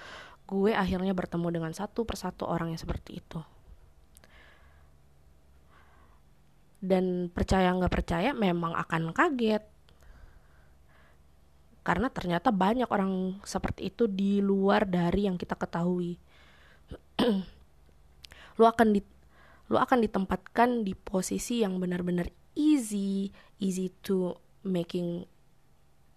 gue 0.51 0.75
akhirnya 0.75 1.15
bertemu 1.15 1.49
dengan 1.55 1.73
satu 1.75 2.03
persatu 2.03 2.43
orang 2.43 2.75
yang 2.75 2.81
seperti 2.83 3.23
itu. 3.23 3.39
Dan 6.83 7.31
percaya 7.31 7.71
nggak 7.71 7.93
percaya 7.93 8.35
memang 8.35 8.75
akan 8.75 9.15
kaget. 9.15 9.63
Karena 11.87 12.11
ternyata 12.11 12.51
banyak 12.51 12.91
orang 12.91 13.39
seperti 13.47 13.95
itu 13.95 14.11
di 14.11 14.43
luar 14.43 14.91
dari 14.91 15.31
yang 15.31 15.39
kita 15.39 15.55
ketahui. 15.55 16.19
Lu 18.59 18.65
akan 18.67 18.91
di 18.91 19.01
lu 19.71 19.79
akan 19.79 20.03
ditempatkan 20.03 20.83
di 20.83 20.99
posisi 20.99 21.63
yang 21.63 21.79
benar-benar 21.79 22.27
easy 22.59 23.31
easy 23.63 23.95
to 24.03 24.35
making 24.67 25.30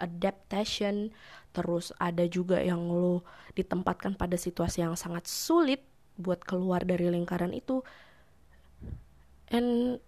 adaptation. 0.03 1.15
Terus 1.55 1.95
ada 1.95 2.27
juga 2.27 2.59
yang 2.59 2.91
lo 2.91 3.23
ditempatkan 3.55 4.19
pada 4.19 4.35
situasi 4.35 4.83
yang 4.83 4.99
sangat 4.99 5.25
sulit 5.29 5.79
buat 6.19 6.43
keluar 6.43 6.83
dari 6.83 7.07
lingkaran 7.07 7.55
itu. 7.55 7.79
And 9.47 10.03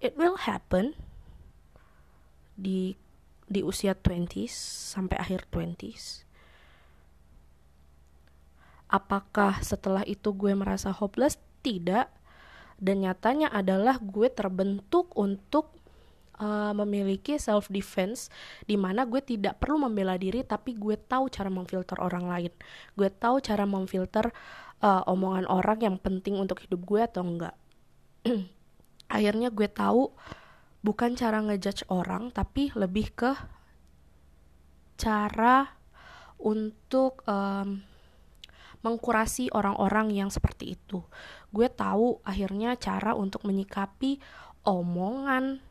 it 0.00 0.16
will 0.16 0.40
happen 0.40 0.96
di 2.56 2.96
di 3.44 3.60
usia 3.60 3.92
20s 3.92 4.56
sampai 4.96 5.20
akhir 5.20 5.52
20s 5.52 6.24
apakah 8.94 9.58
setelah 9.66 10.06
itu 10.06 10.30
gue 10.30 10.54
merasa 10.54 10.94
hopeless? 10.94 11.42
Tidak. 11.66 12.06
Dan 12.78 13.02
nyatanya 13.02 13.50
adalah 13.50 13.98
gue 13.98 14.30
terbentuk 14.30 15.10
untuk 15.18 15.74
uh, 16.40 16.72
memiliki 16.74 17.38
self 17.38 17.70
defense 17.70 18.30
di 18.64 18.74
mana 18.74 19.06
gue 19.06 19.20
tidak 19.22 19.60
perlu 19.60 19.86
membela 19.86 20.18
diri 20.18 20.42
tapi 20.42 20.74
gue 20.74 20.96
tahu 20.96 21.30
cara 21.30 21.50
memfilter 21.50 21.98
orang 22.00 22.26
lain 22.26 22.52
gue 22.94 23.08
tahu 23.10 23.42
cara 23.42 23.64
memfilter 23.68 24.30
uh, 24.82 25.02
omongan 25.06 25.46
orang 25.46 25.78
yang 25.82 25.96
penting 25.98 26.38
untuk 26.38 26.62
hidup 26.62 26.80
gue 26.82 27.00
atau 27.04 27.22
enggak 27.22 27.54
akhirnya 29.14 29.52
gue 29.52 29.68
tahu 29.68 30.10
bukan 30.84 31.16
cara 31.16 31.40
ngejudge 31.40 31.88
orang 31.88 32.28
tapi 32.34 32.74
lebih 32.76 33.12
ke 33.14 33.32
cara 34.94 35.74
untuk 36.38 37.24
um, 37.26 37.82
mengkurasi 38.84 39.48
orang-orang 39.56 40.12
yang 40.12 40.28
seperti 40.28 40.76
itu. 40.76 41.00
Gue 41.48 41.72
tahu 41.72 42.20
akhirnya 42.20 42.76
cara 42.76 43.16
untuk 43.16 43.48
menyikapi 43.48 44.20
omongan 44.68 45.64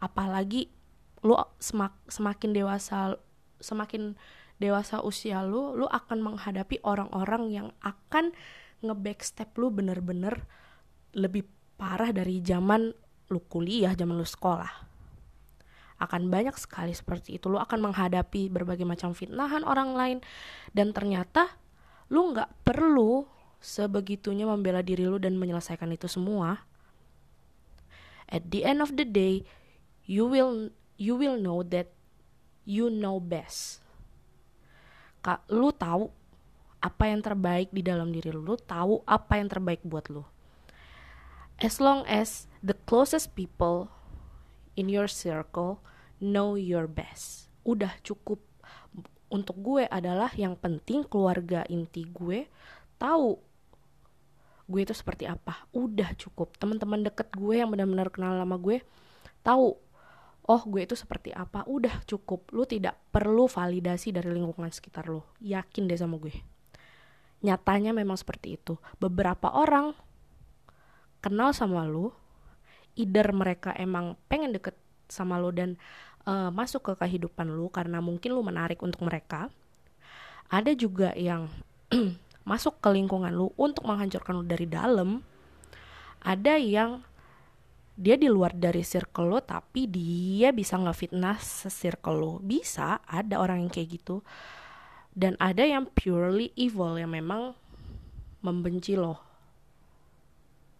apalagi 0.00 0.72
lu 1.20 1.36
semak, 1.60 1.92
semakin 2.08 2.50
dewasa 2.56 3.20
semakin 3.60 4.16
dewasa 4.56 5.04
usia 5.04 5.44
lu 5.44 5.76
lu 5.76 5.84
akan 5.88 6.24
menghadapi 6.24 6.80
orang-orang 6.84 7.52
yang 7.52 7.68
akan 7.84 8.32
ngebackstep 8.80 9.52
lu 9.60 9.68
bener-bener 9.68 10.48
lebih 11.12 11.44
parah 11.76 12.12
dari 12.12 12.40
zaman 12.40 12.92
lu 13.30 13.40
kuliah 13.46 13.94
zaman 13.94 14.16
lu 14.16 14.26
sekolah. 14.26 14.88
Akan 16.00 16.32
banyak 16.32 16.56
sekali 16.56 16.96
seperti 16.96 17.36
itu. 17.36 17.52
Lu 17.52 17.60
akan 17.60 17.92
menghadapi 17.92 18.48
berbagai 18.48 18.88
macam 18.88 19.12
fitnahan 19.12 19.62
orang 19.68 19.92
lain. 19.92 20.18
Dan 20.72 20.96
ternyata 20.96 21.52
lu 22.08 22.32
nggak 22.32 22.64
perlu 22.64 23.28
sebegitunya 23.60 24.48
membela 24.48 24.80
diri 24.80 25.04
lu 25.04 25.20
dan 25.20 25.36
menyelesaikan 25.36 25.92
itu 25.92 26.08
semua. 26.08 26.64
At 28.32 28.48
the 28.48 28.64
end 28.64 28.80
of 28.80 28.96
the 28.96 29.04
day 29.04 29.44
you 30.10 30.26
will 30.26 30.74
you 30.98 31.14
will 31.14 31.38
know 31.38 31.62
that 31.62 31.94
you 32.66 32.90
know 32.90 33.22
best. 33.22 33.78
Kak, 35.22 35.46
lu 35.46 35.70
tahu 35.70 36.10
apa 36.82 37.06
yang 37.06 37.22
terbaik 37.22 37.70
di 37.70 37.86
dalam 37.86 38.10
diri 38.10 38.34
lu, 38.34 38.42
lu 38.42 38.58
tahu 38.58 39.06
apa 39.06 39.38
yang 39.38 39.46
terbaik 39.46 39.86
buat 39.86 40.10
lu. 40.10 40.26
As 41.62 41.78
long 41.78 42.02
as 42.10 42.50
the 42.58 42.74
closest 42.88 43.38
people 43.38 43.92
in 44.74 44.90
your 44.90 45.06
circle 45.06 45.78
know 46.18 46.58
your 46.58 46.90
best. 46.90 47.46
Udah 47.62 47.94
cukup 48.02 48.42
untuk 49.30 49.62
gue 49.62 49.86
adalah 49.86 50.34
yang 50.34 50.58
penting 50.58 51.06
keluarga 51.06 51.62
inti 51.70 52.02
gue 52.10 52.50
tahu 52.98 53.38
gue 54.66 54.80
itu 54.82 54.90
seperti 54.90 55.30
apa 55.30 55.70
udah 55.70 56.18
cukup 56.18 56.58
teman-teman 56.58 57.06
deket 57.06 57.30
gue 57.38 57.54
yang 57.62 57.70
benar-benar 57.70 58.10
kenal 58.10 58.34
sama 58.34 58.58
gue 58.58 58.82
tahu 59.46 59.78
oh 60.50 60.62
gue 60.66 60.82
itu 60.82 60.98
seperti 60.98 61.30
apa? 61.30 61.62
Udah 61.70 62.02
cukup. 62.02 62.50
Lu 62.50 62.66
tidak 62.66 62.98
perlu 63.14 63.46
validasi 63.46 64.10
dari 64.10 64.34
lingkungan 64.34 64.74
sekitar 64.74 65.06
lu. 65.06 65.22
Yakin 65.38 65.86
deh 65.86 65.94
sama 65.94 66.18
gue. 66.18 66.34
Nyatanya 67.46 67.94
memang 67.94 68.18
seperti 68.18 68.58
itu. 68.58 68.74
Beberapa 68.98 69.54
orang 69.54 69.94
kenal 71.22 71.54
sama 71.54 71.86
lu 71.86 72.10
either 72.98 73.30
mereka 73.30 73.70
emang 73.78 74.18
pengen 74.26 74.50
deket 74.50 74.74
sama 75.06 75.38
lu 75.38 75.54
dan 75.54 75.78
uh, 76.26 76.50
masuk 76.50 76.90
ke 76.90 76.92
kehidupan 77.06 77.46
lu 77.46 77.70
karena 77.70 78.02
mungkin 78.02 78.34
lu 78.34 78.42
menarik 78.42 78.82
untuk 78.82 79.06
mereka. 79.06 79.46
Ada 80.50 80.74
juga 80.74 81.14
yang 81.14 81.46
masuk 82.50 82.82
ke 82.82 82.90
lingkungan 82.90 83.30
lu 83.30 83.54
untuk 83.54 83.86
menghancurkan 83.86 84.34
lu 84.34 84.42
dari 84.42 84.66
dalam. 84.66 85.22
Ada 86.20 86.60
yang 86.60 87.06
dia 88.00 88.16
di 88.16 88.32
luar 88.32 88.56
dari 88.56 88.80
circle 88.80 89.28
lo 89.28 89.44
tapi 89.44 89.84
dia 89.84 90.56
bisa 90.56 90.80
ngefitnah 90.80 91.36
se-circle 91.36 92.16
lo. 92.16 92.32
Bisa 92.40 93.04
ada 93.04 93.36
orang 93.36 93.60
yang 93.60 93.68
kayak 93.68 94.00
gitu. 94.00 94.24
Dan 95.12 95.36
ada 95.36 95.60
yang 95.60 95.84
purely 95.84 96.48
evil 96.56 96.96
yang 96.96 97.12
memang 97.12 97.52
membenci 98.40 98.96
lo. 98.96 99.20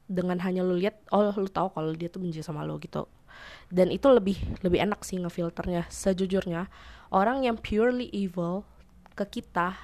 Dengan 0.09 0.40
hanya 0.40 0.64
lo 0.64 0.72
lihat 0.72 0.96
oh 1.12 1.28
lo 1.28 1.50
tahu 1.52 1.76
kalau 1.76 1.92
dia 1.92 2.09
tuh 2.09 2.24
benci 2.24 2.40
sama 2.40 2.64
lo 2.64 2.80
gitu. 2.80 3.04
Dan 3.68 3.92
itu 3.92 4.09
lebih 4.09 4.40
lebih 4.64 4.80
enak 4.80 5.04
sih 5.04 5.20
ngefilternya. 5.20 5.92
Sejujurnya 5.92 6.72
orang 7.12 7.44
yang 7.44 7.61
purely 7.61 8.09
evil 8.16 8.64
ke 9.12 9.28
kita 9.28 9.76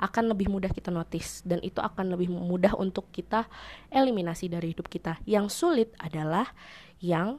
akan 0.00 0.32
lebih 0.32 0.48
mudah 0.48 0.72
kita 0.72 0.88
notice 0.88 1.44
dan 1.44 1.60
itu 1.60 1.76
akan 1.78 2.16
lebih 2.16 2.32
mudah 2.32 2.72
untuk 2.80 3.12
kita 3.12 3.44
eliminasi 3.92 4.48
dari 4.48 4.72
hidup 4.72 4.88
kita. 4.88 5.20
Yang 5.28 5.52
sulit 5.52 5.92
adalah 6.00 6.50
yang 7.04 7.36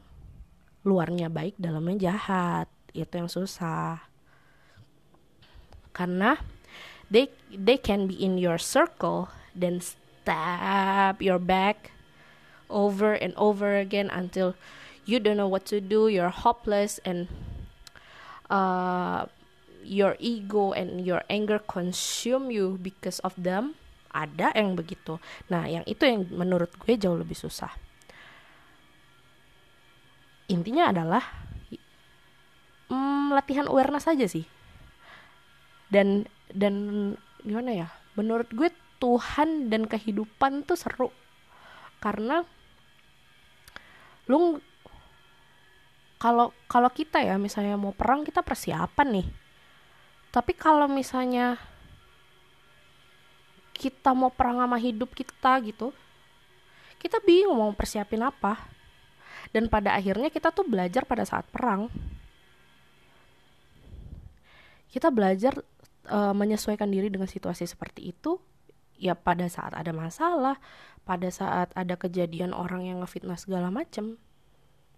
luarnya 0.85 1.33
baik, 1.33 1.57
dalamnya 1.57 2.13
jahat. 2.13 2.69
Itu 2.93 3.17
yang 3.17 3.31
susah. 3.33 4.05
Karena 5.91 6.37
they 7.09 7.33
they 7.49 7.81
can 7.81 8.05
be 8.05 8.15
in 8.15 8.37
your 8.37 8.61
circle 8.61 9.27
then 9.51 9.83
stab 9.83 11.19
your 11.19 11.41
back 11.41 11.91
over 12.71 13.19
and 13.19 13.35
over 13.35 13.75
again 13.75 14.07
until 14.13 14.55
you 15.03 15.19
don't 15.19 15.35
know 15.35 15.49
what 15.49 15.67
to 15.67 15.83
do, 15.83 16.07
you're 16.07 16.31
hopeless 16.31 17.03
and 17.03 17.27
uh 18.47 19.27
your 19.83 20.15
ego 20.21 20.71
and 20.71 21.03
your 21.03 21.25
anger 21.27 21.59
consume 21.59 22.53
you 22.53 22.77
because 22.81 23.19
of 23.25 23.33
them 23.37 23.77
ada 24.11 24.51
yang 24.55 24.75
begitu. 24.75 25.17
Nah 25.47 25.67
yang 25.67 25.83
itu 25.87 26.03
yang 26.03 26.27
menurut 26.31 26.71
gue 26.75 26.95
jauh 26.99 27.15
lebih 27.15 27.35
susah. 27.35 27.71
Intinya 30.51 30.91
adalah 30.91 31.23
hmm, 32.91 33.31
latihan 33.31 33.71
awareness 33.71 34.07
saja 34.07 34.27
sih. 34.27 34.43
Dan 35.87 36.27
dan 36.51 36.75
gimana 37.43 37.71
ya? 37.71 37.87
Menurut 38.19 38.51
gue 38.51 38.67
Tuhan 38.99 39.71
dan 39.71 39.87
kehidupan 39.87 40.67
tuh 40.67 40.75
seru. 40.75 41.09
Karena 42.03 42.43
lu 44.27 44.59
kalau 46.21 46.53
kalau 46.69 46.91
kita 46.93 47.23
ya 47.23 47.41
misalnya 47.41 47.79
mau 47.79 47.95
perang 47.95 48.21
kita 48.21 48.45
persiapan 48.45 49.07
nih 49.09 49.27
tapi 50.31 50.55
kalau 50.55 50.87
misalnya 50.87 51.59
kita 53.75 54.15
mau 54.15 54.31
perang 54.31 54.63
sama 54.63 54.79
hidup 54.79 55.11
kita 55.11 55.59
gitu 55.67 55.91
kita 57.01 57.17
bingung 57.25 57.57
mau 57.57 57.73
persiapin 57.73 58.21
apa. 58.21 58.61
Dan 59.49 59.65
pada 59.73 59.97
akhirnya 59.97 60.29
kita 60.29 60.53
tuh 60.53 60.69
belajar 60.69 61.01
pada 61.09 61.25
saat 61.25 61.49
perang. 61.49 61.89
Kita 64.93 65.09
belajar 65.09 65.57
uh, 66.13 66.37
menyesuaikan 66.37 66.93
diri 66.93 67.09
dengan 67.09 67.25
situasi 67.25 67.65
seperti 67.65 68.13
itu 68.13 68.37
ya 69.01 69.17
pada 69.17 69.49
saat 69.49 69.73
ada 69.73 69.89
masalah 69.89 70.61
pada 71.01 71.25
saat 71.33 71.73
ada 71.73 71.97
kejadian 71.97 72.53
orang 72.53 72.85
yang 72.85 73.01
ngefitnah 73.01 73.33
segala 73.33 73.73
macem 73.73 74.21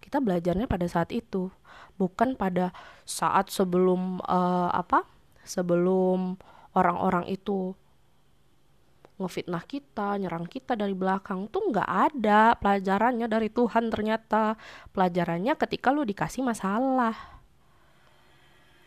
kita 0.04 0.20
belajarnya 0.20 0.68
pada 0.68 0.84
saat 0.92 1.16
itu. 1.16 1.48
Bukan 1.96 2.36
pada 2.36 2.76
saat 3.08 3.48
sebelum 3.48 4.20
uh, 4.28 4.68
apa 4.76 5.08
sebelum 5.44 6.40
orang-orang 6.74 7.30
itu 7.30 7.76
ngefitnah 9.22 9.64
kita, 9.64 10.18
nyerang 10.18 10.50
kita 10.50 10.74
dari 10.74 10.98
belakang. 10.98 11.48
Tuh 11.48 11.70
nggak 11.70 11.90
ada 12.12 12.58
pelajarannya 12.58 13.30
dari 13.30 13.48
Tuhan 13.48 13.94
ternyata. 13.94 14.58
Pelajarannya 14.92 15.54
ketika 15.56 15.94
lu 15.94 16.04
dikasih 16.04 16.42
masalah. 16.42 17.16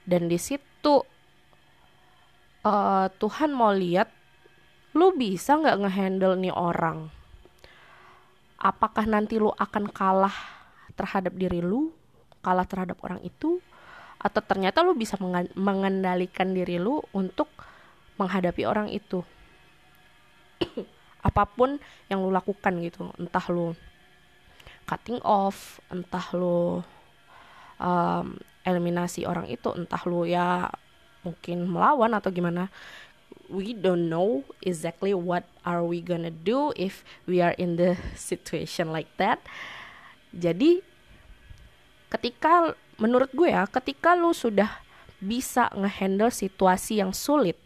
Dan 0.07 0.27
di 0.27 0.39
situ 0.39 1.03
uh, 2.67 3.07
Tuhan 3.11 3.51
mau 3.55 3.71
lihat 3.71 4.11
lu 4.97 5.15
bisa 5.15 5.57
nggak 5.57 5.79
ngehandle 5.87 6.35
nih 6.39 6.55
orang. 6.55 7.11
Apakah 8.57 9.05
nanti 9.07 9.39
lu 9.39 9.53
akan 9.53 9.93
kalah 9.93 10.35
terhadap 10.97 11.37
diri 11.37 11.61
lu 11.61 11.93
kalah 12.41 12.65
terhadap 12.65 12.97
orang 13.03 13.21
itu 13.27 13.61
atau 14.17 14.41
ternyata 14.41 14.81
lu 14.81 14.97
bisa 14.97 15.21
mengendalikan 15.55 16.51
diri 16.57 16.81
lu 16.81 17.05
untuk 17.13 17.49
menghadapi 18.17 18.65
orang 18.65 18.89
itu. 18.89 19.21
Apa 21.29 21.45
pun 21.45 21.77
yang 22.09 22.23
lu 22.25 22.31
lakukan 22.33 22.81
gitu 22.81 23.13
entah 23.21 23.45
lu 23.53 23.77
cutting 24.87 25.19
off 25.27 25.83
entah 25.91 26.23
lu 26.33 26.81
um, 27.83 28.27
eliminasi 28.63 29.27
orang 29.27 29.51
itu 29.51 29.75
entah 29.75 30.01
lu 30.07 30.23
ya 30.23 30.71
mungkin 31.27 31.67
melawan 31.67 32.15
atau 32.15 32.31
gimana 32.31 32.71
we 33.51 33.75
don't 33.75 34.07
know 34.11 34.47
exactly 34.63 35.15
what 35.15 35.47
are 35.67 35.83
we 35.83 36.03
gonna 36.03 36.31
do 36.31 36.71
if 36.79 37.03
we 37.27 37.43
are 37.43 37.55
in 37.59 37.79
the 37.79 37.99
situation 38.19 38.91
like 38.91 39.11
that. 39.19 39.43
Jadi 40.35 40.83
ketika 42.11 42.75
menurut 42.97 43.29
gue 43.33 43.53
ya 43.53 43.69
ketika 43.69 44.17
lu 44.17 44.33
sudah 44.33 44.83
bisa 45.21 45.73
ngehandle 45.73 46.33
situasi 46.33 47.01
yang 47.01 47.13
sulit 47.13 47.57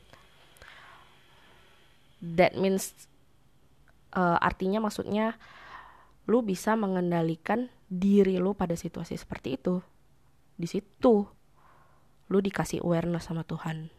that 2.23 2.55
means 2.55 2.95
uh, 4.15 4.39
artinya 4.39 4.83
maksudnya 4.83 5.41
lu 6.31 6.45
bisa 6.45 6.79
mengendalikan 6.79 7.73
diri 7.91 8.39
lu 8.39 8.55
pada 8.55 8.79
situasi 8.79 9.19
seperti 9.19 9.59
itu. 9.59 9.83
Di 10.55 10.71
situ 10.71 11.27
lu 12.31 12.39
dikasih 12.39 12.87
awareness 12.87 13.27
sama 13.27 13.43
Tuhan. 13.43 13.91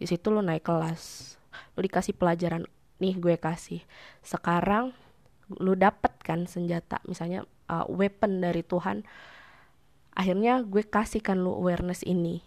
Di 0.00 0.08
situ 0.08 0.32
lu 0.32 0.40
naik 0.40 0.64
kelas. 0.64 1.36
Lu 1.76 1.84
dikasih 1.84 2.16
pelajaran 2.16 2.64
nih 2.96 3.20
gue 3.20 3.36
kasih. 3.36 3.84
Sekarang 4.24 4.96
lu 5.60 5.76
dapet 5.76 6.16
kan 6.24 6.48
senjata 6.48 7.04
misalnya 7.04 7.44
uh, 7.68 7.84
weapon 7.86 8.40
dari 8.40 8.64
Tuhan 8.64 9.04
akhirnya 10.16 10.64
gue 10.64 10.82
kasihkan 10.82 11.36
lu 11.38 11.52
awareness 11.52 12.00
ini. 12.02 12.40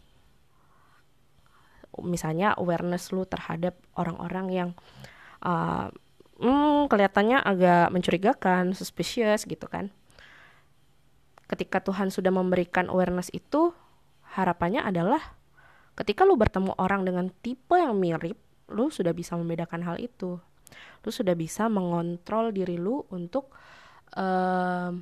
Misalnya 2.02 2.58
awareness 2.58 3.14
lu 3.14 3.24
terhadap 3.30 3.78
orang-orang 3.94 4.48
yang 4.50 4.70
uh, 5.46 5.94
hmm, 6.42 6.90
kelihatannya 6.90 7.38
agak 7.46 7.94
mencurigakan 7.94 8.74
suspicious 8.74 9.46
gitu 9.46 9.70
kan. 9.70 9.94
Ketika 11.46 11.82
Tuhan 11.86 12.10
sudah 12.10 12.34
memberikan 12.34 12.90
awareness 12.90 13.30
itu 13.34 13.74
harapannya 14.34 14.82
adalah 14.86 15.22
ketika 15.98 16.26
lu 16.26 16.38
bertemu 16.38 16.74
orang 16.78 17.06
dengan 17.06 17.30
tipe 17.42 17.78
yang 17.78 17.98
mirip 17.98 18.38
lu 18.70 18.94
sudah 18.94 19.14
bisa 19.14 19.38
membedakan 19.38 19.82
hal 19.86 19.98
itu. 20.02 20.42
Lu 21.06 21.10
sudah 21.10 21.34
bisa 21.34 21.66
mengontrol 21.70 22.54
diri 22.54 22.78
lu 22.78 23.02
untuk 23.10 23.50
uh, 24.14 24.94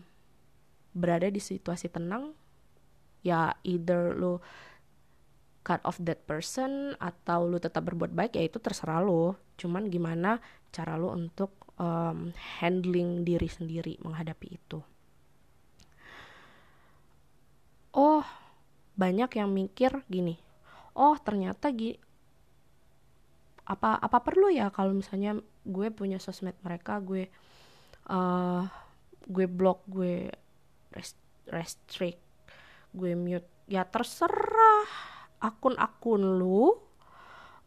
berada 0.96 1.28
di 1.28 1.44
situasi 1.44 1.92
tenang 1.92 2.47
ya 3.28 3.52
either 3.68 4.16
lu 4.16 4.40
cut 5.68 5.84
off 5.84 6.00
that 6.00 6.24
person 6.24 6.96
atau 6.96 7.44
lu 7.44 7.60
tetap 7.60 7.84
berbuat 7.84 8.16
baik 8.16 8.40
ya 8.40 8.48
itu 8.48 8.64
terserah 8.64 9.04
lu. 9.04 9.36
Cuman 9.60 9.92
gimana 9.92 10.40
cara 10.72 10.96
lu 10.96 11.12
untuk 11.12 11.52
um, 11.76 12.32
handling 12.64 13.28
diri 13.28 13.52
sendiri 13.52 14.00
menghadapi 14.00 14.48
itu. 14.56 14.80
Oh 17.92 18.24
banyak 18.98 19.30
yang 19.38 19.54
mikir 19.54 20.02
gini 20.10 20.48
oh 20.98 21.16
ternyata 21.22 21.70
gi 21.70 21.94
apa 23.70 24.02
apa 24.02 24.18
perlu 24.26 24.50
ya 24.50 24.74
kalau 24.74 24.98
misalnya 24.98 25.38
gue 25.64 25.88
punya 25.94 26.18
sosmed 26.18 26.58
mereka 26.66 26.98
gue 26.98 27.30
uh, 28.10 28.66
gue 29.28 29.46
blok 29.46 29.86
gue 29.86 30.34
rest, 30.96 31.20
restrict 31.54 32.18
gue 32.98 33.14
mute. 33.14 33.46
Ya 33.70 33.86
terserah. 33.86 34.90
Akun-akun 35.38 36.42
lu 36.42 36.74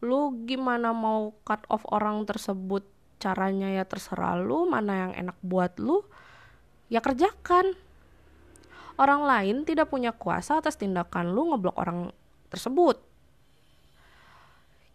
lu 0.01 0.33
gimana 0.49 0.91
mau 0.91 1.31
cut 1.47 1.63
off 1.71 1.87
orang 1.87 2.27
tersebut? 2.27 2.83
Caranya 3.21 3.69
ya 3.69 3.85
terserah 3.85 4.35
lu 4.35 4.65
mana 4.67 5.07
yang 5.07 5.13
enak 5.15 5.37
buat 5.39 5.77
lu 5.79 6.03
ya 6.91 6.99
kerjakan. 6.99 7.77
Orang 8.99 9.23
lain 9.23 9.63
tidak 9.63 9.87
punya 9.87 10.11
kuasa 10.11 10.59
atas 10.59 10.75
tindakan 10.75 11.31
lu 11.31 11.53
ngeblok 11.53 11.77
orang 11.79 12.11
tersebut. 12.51 12.99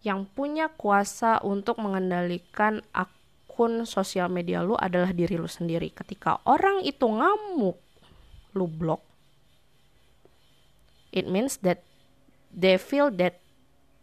Yang 0.05 0.29
punya 0.37 0.69
kuasa 0.71 1.41
untuk 1.43 1.81
mengendalikan 1.81 2.85
akun 2.93 3.89
sosial 3.89 4.29
media 4.29 4.61
lu 4.61 4.77
adalah 4.77 5.11
diri 5.11 5.41
lu 5.41 5.49
sendiri. 5.49 5.91
Ketika 5.91 6.45
orang 6.47 6.85
itu 6.85 7.09
ngamuk, 7.09 7.79
lu 8.55 8.67
blok. 8.69 9.06
It 11.17 11.25
means 11.25 11.57
that 11.65 11.81
they 12.53 12.77
feel 12.77 13.09
that 13.17 13.41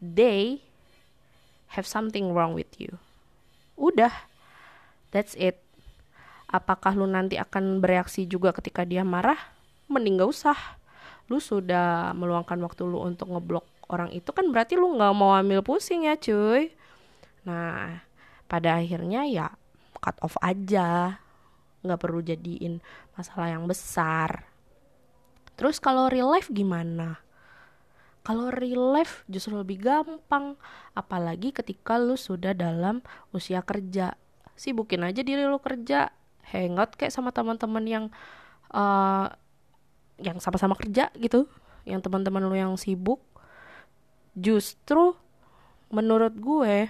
they 0.02 0.66
have 1.78 1.86
something 1.86 2.34
wrong 2.34 2.58
with 2.58 2.74
you. 2.82 2.98
Udah, 3.78 4.26
that's 5.14 5.38
it. 5.38 5.62
Apakah 6.50 6.98
lu 6.98 7.06
nanti 7.06 7.38
akan 7.38 7.78
bereaksi 7.82 8.26
juga 8.26 8.50
ketika 8.54 8.82
dia 8.82 9.06
marah? 9.06 9.38
Mending 9.86 10.22
gak 10.22 10.34
usah. 10.34 10.58
Lu 11.30 11.38
sudah 11.38 12.18
meluangkan 12.18 12.58
waktu 12.66 12.82
lu 12.86 12.98
untuk 13.06 13.30
ngeblok 13.30 13.66
orang 13.94 14.10
itu 14.10 14.30
kan 14.34 14.50
berarti 14.50 14.74
lu 14.80 14.96
nggak 14.96 15.14
mau 15.16 15.38
ambil 15.38 15.62
pusing 15.66 16.08
ya 16.08 16.16
cuy 16.16 16.72
nah 17.44 18.00
pada 18.48 18.80
akhirnya 18.80 19.28
ya 19.28 19.48
cut 20.00 20.16
off 20.24 20.40
aja 20.40 21.20
nggak 21.84 22.00
perlu 22.00 22.24
jadiin 22.24 22.80
masalah 23.14 23.52
yang 23.52 23.68
besar 23.68 24.48
terus 25.56 25.78
kalau 25.78 26.10
real 26.10 26.32
life 26.32 26.50
gimana? 26.50 27.22
Kalau 28.24 28.56
real 28.56 28.96
life 28.96 29.28
justru 29.28 29.60
lebih 29.60 29.84
gampang 29.84 30.56
apalagi 30.96 31.52
ketika 31.52 32.00
lu 32.00 32.16
sudah 32.16 32.56
dalam 32.56 33.04
usia 33.36 33.60
kerja. 33.60 34.16
Sibukin 34.56 35.04
aja 35.04 35.20
diri 35.26 35.44
lu 35.44 35.60
kerja 35.60 36.14
hangout 36.48 36.96
kayak 36.96 37.12
sama 37.12 37.36
teman-teman 37.36 37.84
yang 37.84 38.06
uh, 38.72 39.28
yang 40.22 40.40
sama-sama 40.40 40.78
kerja 40.80 41.12
gitu 41.20 41.52
yang 41.84 42.00
teman-teman 42.00 42.48
lu 42.48 42.56
yang 42.56 42.74
sibuk. 42.80 43.20
Justru 44.40 45.20
menurut 45.92 46.34
gue 46.40 46.90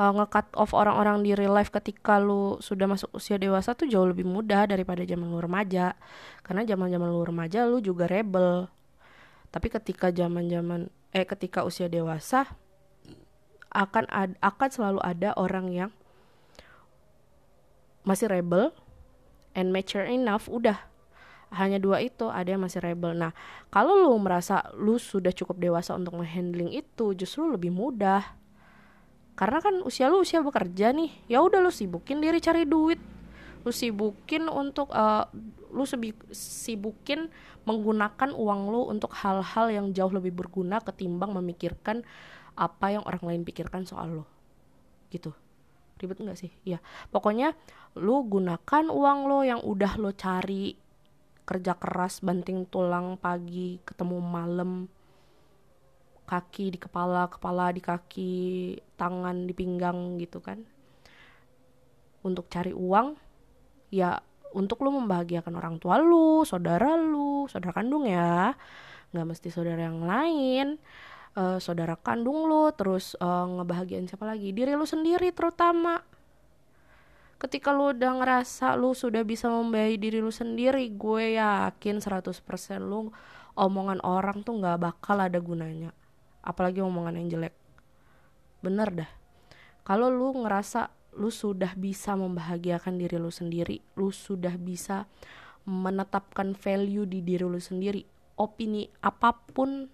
uh, 0.00 0.12
nge-cut 0.16 0.48
off 0.56 0.72
orang-orang 0.72 1.20
di 1.20 1.36
real 1.36 1.52
life 1.52 1.68
ketika 1.68 2.16
lu 2.16 2.56
sudah 2.64 2.88
masuk 2.88 3.12
usia 3.12 3.36
dewasa 3.36 3.76
tuh 3.76 3.84
jauh 3.84 4.08
lebih 4.08 4.24
mudah 4.24 4.64
daripada 4.64 5.04
zaman 5.04 5.28
lu 5.28 5.36
remaja. 5.44 5.92
Karena 6.40 6.64
zaman-zaman 6.64 7.08
lu 7.12 7.20
remaja 7.20 7.68
lu 7.68 7.84
juga 7.84 8.08
rebel. 8.08 8.72
Tapi 9.52 9.68
ketika 9.68 10.08
zaman-zaman 10.08 10.88
eh 11.12 11.26
ketika 11.28 11.66
usia 11.66 11.90
dewasa 11.92 12.48
akan 13.70 14.08
ad, 14.08 14.30
akan 14.40 14.68
selalu 14.72 15.00
ada 15.04 15.36
orang 15.36 15.66
yang 15.70 15.90
masih 18.02 18.32
rebel 18.32 18.72
and 19.52 19.68
mature 19.68 20.08
enough 20.08 20.48
udah. 20.48 20.88
Hanya 21.50 21.82
dua 21.82 21.98
itu 21.98 22.30
ada 22.30 22.46
yang 22.46 22.62
masih 22.62 22.78
rebel. 22.78 23.10
Nah 23.12 23.34
kalau 23.74 24.06
lu 24.06 24.14
merasa 24.22 24.70
lu 24.78 24.96
sudah 24.96 25.34
cukup 25.34 25.58
dewasa 25.58 25.98
untuk 25.98 26.14
menghandling 26.14 26.70
itu 26.70 27.12
justru 27.18 27.50
lebih 27.50 27.74
mudah 27.74 28.39
karena 29.40 29.64
kan 29.64 29.80
usia 29.88 30.12
lu 30.12 30.20
usia 30.20 30.44
bekerja 30.44 30.92
nih 30.92 31.08
ya 31.24 31.40
udah 31.40 31.64
lu 31.64 31.72
sibukin 31.72 32.20
diri 32.20 32.44
cari 32.44 32.68
duit. 32.68 33.00
Lu 33.64 33.72
sibukin 33.72 34.52
untuk 34.52 34.92
uh, 34.92 35.24
lu 35.72 35.88
sibukin 36.36 37.32
menggunakan 37.64 38.36
uang 38.36 38.60
lu 38.68 38.92
untuk 38.92 39.16
hal-hal 39.16 39.72
yang 39.72 39.86
jauh 39.96 40.12
lebih 40.12 40.36
berguna 40.36 40.84
ketimbang 40.84 41.32
memikirkan 41.32 42.04
apa 42.52 42.92
yang 42.92 43.00
orang 43.08 43.24
lain 43.24 43.42
pikirkan 43.48 43.88
soal 43.88 44.20
lo 44.20 44.24
gitu. 45.08 45.32
Ribet 45.96 46.20
nggak 46.20 46.36
sih? 46.36 46.52
Ya 46.68 46.84
pokoknya 47.08 47.56
lu 47.96 48.20
gunakan 48.28 48.92
uang 48.92 49.18
lo 49.24 49.40
yang 49.40 49.64
udah 49.64 49.96
lo 49.96 50.12
cari 50.12 50.76
kerja 51.48 51.80
keras 51.80 52.20
banting 52.20 52.68
tulang 52.68 53.16
pagi 53.16 53.80
ketemu 53.88 54.20
malam 54.20 54.92
kaki 56.30 56.70
di 56.70 56.78
kepala 56.78 57.26
kepala 57.26 57.74
di 57.74 57.82
kaki 57.82 58.34
tangan 58.94 59.50
di 59.50 59.52
pinggang 59.54 60.14
gitu 60.22 60.38
kan. 60.38 60.62
Untuk 62.22 62.46
cari 62.46 62.70
uang 62.70 63.18
ya 63.90 64.22
untuk 64.54 64.86
lu 64.86 64.94
membahagiakan 64.94 65.54
orang 65.58 65.82
tua 65.82 65.98
lu 65.98 66.46
saudara 66.46 66.94
lu 66.94 67.50
saudara 67.50 67.74
kandung 67.74 68.06
ya. 68.06 68.54
Nggak 69.10 69.26
mesti 69.26 69.48
saudara 69.50 69.90
yang 69.90 70.06
lain. 70.06 70.78
Uh, 71.30 71.62
saudara 71.62 71.94
kandung 71.98 72.46
lu 72.46 72.70
terus 72.74 73.18
uh, 73.18 73.46
ngebahagiain 73.50 74.06
siapa 74.06 74.22
lagi? 74.22 74.54
Diri 74.54 74.78
lu 74.78 74.86
sendiri 74.86 75.34
terutama. 75.34 75.98
Ketika 77.40 77.74
lu 77.74 77.90
udah 77.90 78.22
ngerasa 78.22 78.78
lu 78.78 78.94
sudah 78.94 79.26
bisa 79.26 79.50
membayar 79.50 79.96
diri 79.96 80.20
lu 80.22 80.30
sendiri 80.30 80.86
gue 80.94 81.40
yakin 81.40 81.98
100% 81.98 82.36
lu 82.84 83.10
omongan 83.56 84.04
orang 84.04 84.44
tuh 84.44 84.60
nggak 84.60 84.76
bakal 84.76 85.16
ada 85.16 85.40
gunanya 85.40 85.96
apalagi 86.44 86.80
omongan 86.84 87.20
yang 87.20 87.28
jelek. 87.28 87.54
Bener 88.60 88.88
dah. 88.92 89.10
Kalau 89.84 90.12
lu 90.12 90.44
ngerasa 90.44 90.92
lu 91.18 91.32
sudah 91.32 91.74
bisa 91.74 92.14
membahagiakan 92.14 92.94
diri 92.94 93.18
lu 93.18 93.34
sendiri 93.34 93.82
lu 93.98 94.14
sudah 94.14 94.54
bisa 94.54 95.10
menetapkan 95.66 96.54
value 96.54 97.02
di 97.02 97.18
diri 97.18 97.42
lu 97.42 97.58
sendiri 97.58 98.06
opini 98.38 98.86
apa 99.02 99.34
pun 99.34 99.90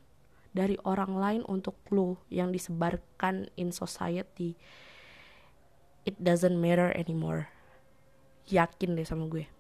dari 0.53 0.77
orang 0.85 1.17
lain 1.17 1.43
untuk 1.49 1.81
lu 1.89 2.21
yang 2.29 2.53
disebarkan 2.53 3.49
in 3.57 3.73
society 3.73 4.57
it 6.07 6.15
doesn't 6.23 6.55
matter 6.57 6.95
anymore. 6.95 7.51
Yakin 8.47 8.95
deh 8.95 9.03
sama 9.03 9.27
gue. 9.27 9.51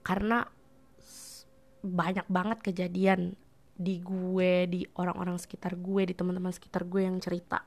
Karena 0.00 0.48
banyak 1.84 2.24
banget 2.32 2.58
kejadian 2.64 3.36
di 3.80 3.96
gue 4.04 4.68
di 4.68 4.84
orang-orang 5.00 5.40
sekitar 5.40 5.72
gue 5.80 6.12
di 6.12 6.12
teman-teman 6.12 6.52
sekitar 6.52 6.84
gue 6.84 7.00
yang 7.00 7.16
cerita 7.16 7.64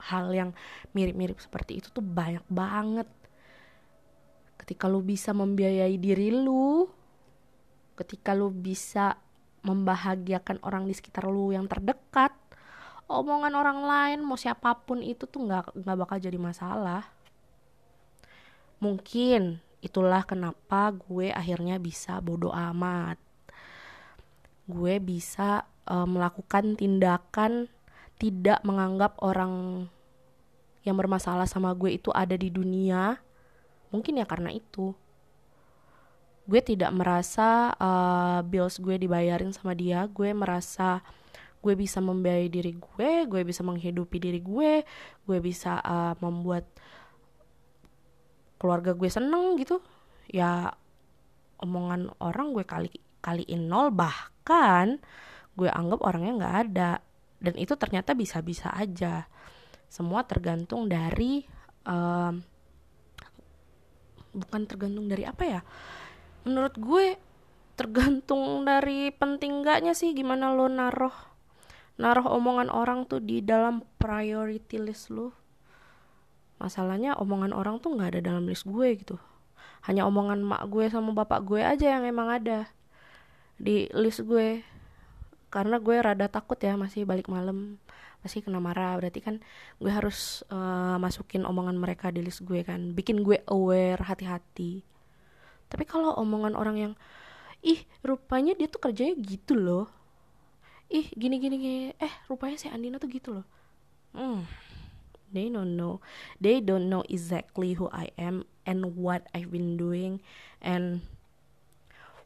hal 0.00 0.32
yang 0.32 0.50
mirip-mirip 0.96 1.36
seperti 1.36 1.76
itu 1.76 1.92
tuh 1.92 2.00
banyak 2.00 2.40
banget. 2.48 3.04
Ketika 4.56 4.88
lu 4.88 5.04
bisa 5.04 5.36
membiayai 5.36 6.00
diri 6.00 6.32
lu 6.32 6.88
ketika 8.00 8.32
lu 8.32 8.48
bisa 8.48 9.20
membahagiakan 9.60 10.64
orang 10.64 10.88
di 10.88 10.96
sekitar 10.96 11.28
lu 11.28 11.52
yang 11.52 11.68
terdekat 11.68 12.32
omongan 13.12 13.52
orang 13.52 13.84
lain 13.84 14.18
mau 14.24 14.40
siapa 14.40 14.72
pun 14.72 15.04
itu 15.04 15.28
tuh 15.28 15.44
nggak 15.44 15.76
nggak 15.84 15.96
bakal 16.00 16.16
jadi 16.16 16.40
masalah. 16.40 17.04
Mungkin 18.80 19.60
itulah 19.84 20.24
kenapa 20.24 20.96
gue 20.96 21.28
akhirnya 21.28 21.76
bisa 21.76 22.16
bodoh 22.24 22.52
amat 22.52 23.20
gue 24.70 25.02
bisa 25.02 25.66
uh, 25.90 26.06
melakukan 26.06 26.78
tindakan 26.78 27.66
tidak 28.20 28.62
menganggap 28.62 29.18
orang 29.18 29.84
yang 30.86 30.96
bermasalah 30.96 31.44
sama 31.44 31.74
gue 31.74 31.96
itu 31.96 32.08
ada 32.14 32.36
di 32.38 32.48
dunia. 32.48 33.18
Mungkin 33.90 34.22
ya 34.22 34.26
karena 34.28 34.54
itu. 34.54 34.94
Gue 36.46 36.60
tidak 36.62 36.94
merasa 36.94 37.74
uh, 37.76 38.40
bills 38.46 38.78
gue 38.78 38.96
dibayarin 38.96 39.52
sama 39.52 39.74
dia. 39.76 40.06
Gue 40.08 40.32
merasa 40.32 41.02
gue 41.60 41.76
bisa 41.76 42.00
membiayai 42.00 42.48
diri 42.48 42.72
gue 42.72 43.28
gue 43.28 43.44
bisa 43.44 43.60
menghidupi 43.60 44.16
diri 44.16 44.40
gue 44.40 44.80
gue 45.28 45.38
bisa 45.44 45.76
uh, 45.84 46.16
membuat 46.24 46.64
keluarga 48.56 48.96
gue 48.96 49.08
seneng 49.12 49.60
gitu. 49.60 49.84
Ya 50.32 50.72
omongan 51.60 52.16
orang 52.16 52.56
gue 52.56 52.64
kali 52.64 52.88
kaliin 53.20 53.68
nol 53.68 53.92
bahkan 53.92 54.39
gue 55.54 55.70
anggap 55.70 56.00
orangnya 56.02 56.32
nggak 56.40 56.56
ada. 56.68 56.92
Dan 57.40 57.56
itu 57.56 57.72
ternyata 57.76 58.12
bisa-bisa 58.12 58.68
aja. 58.72 59.24
Semua 59.88 60.22
tergantung 60.28 60.86
dari 60.86 61.42
um, 61.88 62.40
bukan 64.30 64.62
tergantung 64.66 65.06
dari 65.10 65.24
apa 65.26 65.42
ya? 65.44 65.60
Menurut 66.46 66.74
gue 66.78 67.16
tergantung 67.74 68.68
dari 68.68 69.08
penting 69.10 69.64
gaknya 69.64 69.96
sih 69.96 70.12
gimana 70.12 70.52
lo 70.52 70.68
naruh 70.68 71.32
naruh 72.00 72.28
omongan 72.28 72.68
orang 72.72 73.08
tuh 73.08 73.20
di 73.20 73.44
dalam 73.44 73.84
priority 74.00 74.80
list 74.80 75.12
lo. 75.12 75.36
Masalahnya 76.60 77.16
omongan 77.16 77.56
orang 77.56 77.80
tuh 77.80 77.96
nggak 77.96 78.16
ada 78.16 78.20
dalam 78.32 78.44
list 78.48 78.68
gue 78.68 78.88
gitu. 78.96 79.16
Hanya 79.84 80.04
omongan 80.08 80.44
mak 80.44 80.68
gue 80.68 80.88
sama 80.92 81.12
bapak 81.12 81.40
gue 81.44 81.60
aja 81.60 81.96
yang 82.00 82.04
emang 82.04 82.28
ada 82.28 82.68
di 83.60 83.86
list 83.92 84.24
gue. 84.24 84.64
Karena 85.52 85.76
gue 85.76 85.96
rada 86.00 86.30
takut 86.32 86.56
ya 86.56 86.80
masih 86.80 87.04
balik 87.04 87.28
malam 87.28 87.76
masih 88.24 88.40
kena 88.40 88.58
marah. 88.58 88.96
Berarti 88.96 89.20
kan 89.20 89.44
gue 89.76 89.92
harus 89.92 90.40
uh, 90.48 90.96
masukin 90.96 91.44
omongan 91.44 91.76
mereka 91.76 92.08
di 92.08 92.24
list 92.24 92.40
gue 92.48 92.64
kan. 92.64 92.96
Bikin 92.96 93.20
gue 93.20 93.44
aware 93.52 94.00
hati-hati. 94.00 94.80
Tapi 95.68 95.84
kalau 95.84 96.16
omongan 96.16 96.56
orang 96.56 96.76
yang 96.80 96.92
ih 97.60 97.84
rupanya 98.00 98.56
dia 98.56 98.66
tuh 98.72 98.80
kerjanya 98.80 99.14
gitu 99.20 99.52
loh. 99.52 99.86
Ih 100.88 101.12
gini 101.12 101.36
gini 101.36 101.56
gini. 101.60 101.80
Eh 102.00 102.12
rupanya 102.26 102.56
si 102.56 102.66
Andina 102.72 102.96
tuh 102.96 103.12
gitu 103.12 103.36
loh. 103.36 103.46
Hmm. 104.16 104.48
They 105.30 105.46
don't 105.46 105.78
know. 105.78 106.02
They 106.42 106.58
don't 106.58 106.90
know 106.90 107.06
exactly 107.06 107.78
who 107.78 107.86
I 107.94 108.10
am 108.18 108.50
and 108.66 108.98
what 108.98 109.30
I've 109.30 109.54
been 109.54 109.78
doing 109.78 110.18
and 110.58 111.06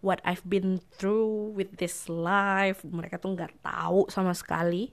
what 0.05 0.21
I've 0.21 0.45
been 0.45 0.85
through 1.01 1.57
with 1.57 1.81
this 1.81 2.12
life. 2.12 2.85
Mereka 2.85 3.17
tuh 3.17 3.33
nggak 3.33 3.64
tahu 3.64 4.12
sama 4.12 4.37
sekali. 4.37 4.93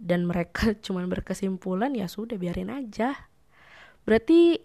Dan 0.00 0.24
mereka 0.24 0.72
cuma 0.84 1.04
berkesimpulan 1.04 1.92
ya 1.92 2.08
sudah 2.08 2.40
biarin 2.40 2.72
aja. 2.72 3.12
Berarti 4.08 4.56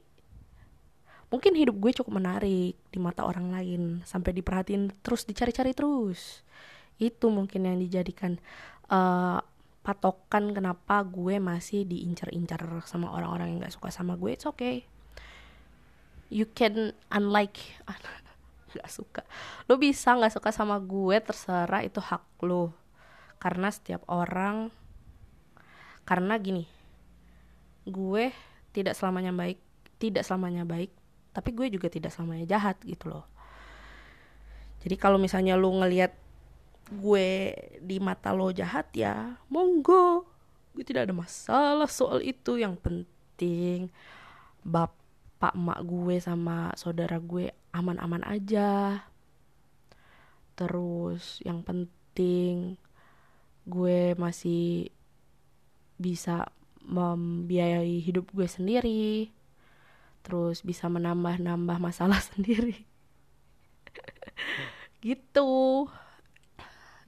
mungkin 1.28 1.60
hidup 1.60 1.76
gue 1.76 1.92
cukup 1.92 2.24
menarik 2.24 2.80
di 2.88 3.00
mata 3.00 3.28
orang 3.28 3.52
lain 3.52 4.04
sampai 4.08 4.32
diperhatiin 4.32 5.04
terus 5.04 5.28
dicari-cari 5.28 5.76
terus. 5.76 6.48
Itu 6.96 7.28
mungkin 7.28 7.68
yang 7.68 7.84
dijadikan 7.84 8.40
uh, 8.88 9.44
patokan 9.82 10.54
kenapa 10.54 11.02
gue 11.04 11.42
masih 11.42 11.84
diincar-incar 11.90 12.86
sama 12.86 13.10
orang-orang 13.12 13.58
yang 13.58 13.60
gak 13.66 13.76
suka 13.76 13.90
sama 13.92 14.16
gue. 14.16 14.32
It's 14.38 14.48
okay. 14.48 14.88
You 16.32 16.48
can 16.48 16.96
unlike 17.12 17.60
nggak 18.76 18.90
suka. 18.92 19.24
Lo 19.68 19.76
bisa 19.76 20.16
nggak 20.16 20.34
suka 20.40 20.50
sama 20.56 20.80
gue 20.80 21.18
terserah 21.20 21.84
itu 21.84 22.00
hak 22.00 22.44
lo 22.46 22.72
karena 23.42 23.74
setiap 23.74 24.06
orang 24.06 24.70
karena 26.06 26.38
gini 26.38 26.70
gue 27.90 28.30
tidak 28.70 28.94
selamanya 28.94 29.34
baik 29.34 29.58
tidak 29.98 30.22
selamanya 30.22 30.62
baik 30.62 30.94
tapi 31.32 31.50
gue 31.56 31.72
juga 31.72 31.88
tidak 31.88 32.12
selamanya 32.12 32.46
jahat 32.46 32.78
gitu 32.84 33.08
loh. 33.08 33.26
Jadi 34.82 34.96
kalau 34.98 35.22
misalnya 35.22 35.56
lo 35.56 35.72
ngelihat 35.72 36.12
gue 36.92 37.56
di 37.80 37.98
mata 38.04 38.36
lo 38.36 38.52
jahat 38.52 38.92
ya 38.92 39.40
monggo. 39.48 40.28
Gue 40.76 40.84
tidak 40.84 41.08
ada 41.08 41.16
masalah 41.16 41.88
soal 41.88 42.20
itu. 42.24 42.60
Yang 42.60 42.82
penting 42.84 43.80
bapak 45.42 45.58
emak 45.58 45.82
gue 45.90 46.22
sama 46.22 46.70
saudara 46.78 47.18
gue 47.18 47.50
aman-aman 47.74 48.22
aja. 48.30 49.02
Terus 50.54 51.42
yang 51.42 51.66
penting 51.66 52.78
gue 53.66 54.14
masih 54.22 54.94
bisa 55.98 56.46
membiayai 56.86 58.06
hidup 58.06 58.30
gue 58.38 58.46
sendiri. 58.46 59.34
Terus 60.22 60.62
bisa 60.62 60.86
menambah-nambah 60.94 61.82
masalah 61.82 62.22
sendiri. 62.38 62.86
Gitu. 65.02 65.90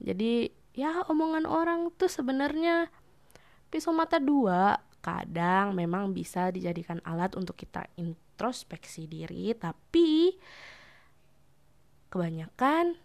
Jadi 0.02 0.50
ya 0.74 1.06
omongan 1.06 1.46
orang 1.46 1.94
tuh 1.94 2.10
sebenarnya 2.10 2.90
pisau 3.70 3.94
mata 3.94 4.18
dua. 4.18 4.82
Kadang 4.98 5.78
memang 5.78 6.10
bisa 6.10 6.50
dijadikan 6.50 6.98
alat 7.06 7.38
untuk 7.38 7.54
kita 7.54 7.86
introspeksi 8.34 9.06
diri 9.06 9.54
tapi 9.54 10.34
kebanyakan 12.10 12.98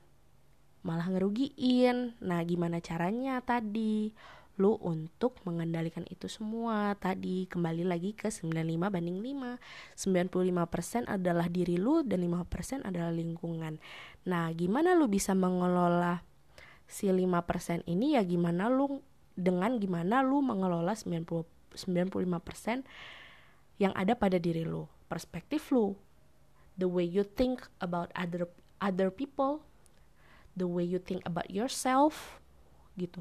malah 0.82 1.06
ngerugiin. 1.06 2.18
Nah 2.26 2.42
gimana 2.42 2.82
caranya 2.82 3.38
tadi? 3.46 4.10
Lu 4.58 4.76
untuk 4.82 5.38
mengendalikan 5.46 6.04
itu 6.10 6.26
semua. 6.26 6.98
Tadi 6.98 7.46
kembali 7.46 7.86
lagi 7.86 8.18
ke 8.18 8.34
95 8.34 8.90
banding 8.90 9.22
5 9.22 9.62
95% 9.96 11.06
adalah 11.06 11.46
diri 11.46 11.78
lu 11.78 12.02
dan 12.02 12.26
5% 12.26 12.90
adalah 12.90 13.14
lingkungan. 13.14 13.78
Nah 14.26 14.50
gimana 14.58 14.98
lu 14.98 15.06
bisa 15.06 15.38
mengelola 15.38 16.26
si 16.90 17.06
5% 17.06 17.86
ini? 17.86 18.18
Ya 18.18 18.26
gimana 18.26 18.66
lu 18.66 19.06
dengan 19.38 19.78
gimana 19.78 20.26
lu 20.26 20.42
mengelola 20.42 20.98
90 20.98 21.46
95% 21.70 22.82
yang 23.80 23.94
ada 23.94 24.18
pada 24.18 24.42
diri 24.42 24.66
lu 24.66 24.90
perspektif 25.10 25.74
lu. 25.74 25.98
The 26.80 26.88
way 26.88 27.04
you 27.04 27.26
think 27.26 27.68
about 27.82 28.14
other 28.16 28.48
other 28.80 29.10
people. 29.12 29.66
The 30.56 30.70
way 30.70 30.86
you 30.86 31.02
think 31.02 31.26
about 31.26 31.50
yourself. 31.52 32.40
Gitu. 32.96 33.20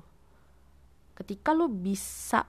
Ketika 1.18 1.56
lu 1.56 1.66
bisa 1.66 2.46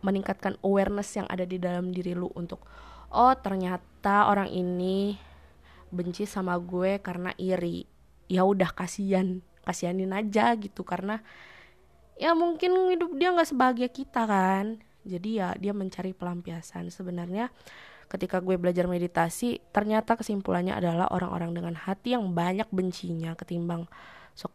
meningkatkan 0.00 0.56
awareness 0.62 1.12
yang 1.18 1.26
ada 1.26 1.42
di 1.42 1.58
dalam 1.58 1.90
diri 1.90 2.14
lu 2.14 2.30
untuk 2.38 2.62
oh 3.10 3.34
ternyata 3.34 4.30
orang 4.30 4.46
ini 4.46 5.18
benci 5.90 6.24
sama 6.24 6.56
gue 6.56 7.02
karena 7.02 7.34
iri. 7.36 7.84
Ya 8.30 8.46
udah 8.46 8.70
kasihan. 8.72 9.42
Kasihanin 9.66 10.14
aja 10.14 10.54
gitu 10.54 10.86
karena 10.86 11.18
ya 12.16 12.32
mungkin 12.38 12.94
hidup 12.94 13.18
dia 13.18 13.34
nggak 13.34 13.50
sebahagia 13.50 13.90
kita 13.90 14.24
kan. 14.24 14.78
Jadi 15.06 15.38
ya 15.38 15.54
dia 15.58 15.74
mencari 15.74 16.14
pelampiasan. 16.14 16.90
Sebenarnya 16.90 17.50
ketika 18.06 18.38
gue 18.38 18.54
belajar 18.54 18.86
meditasi 18.86 19.58
ternyata 19.74 20.14
kesimpulannya 20.14 20.74
adalah 20.78 21.10
orang-orang 21.10 21.52
dengan 21.54 21.74
hati 21.74 22.14
yang 22.14 22.30
banyak 22.32 22.70
bencinya 22.70 23.34
ketimbang 23.34 23.90
sok 24.36 24.54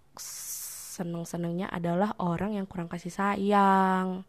seneng-senengnya 0.92 1.72
adalah 1.72 2.14
orang 2.20 2.60
yang 2.60 2.68
kurang 2.68 2.92
kasih 2.92 3.10
sayang. 3.10 4.28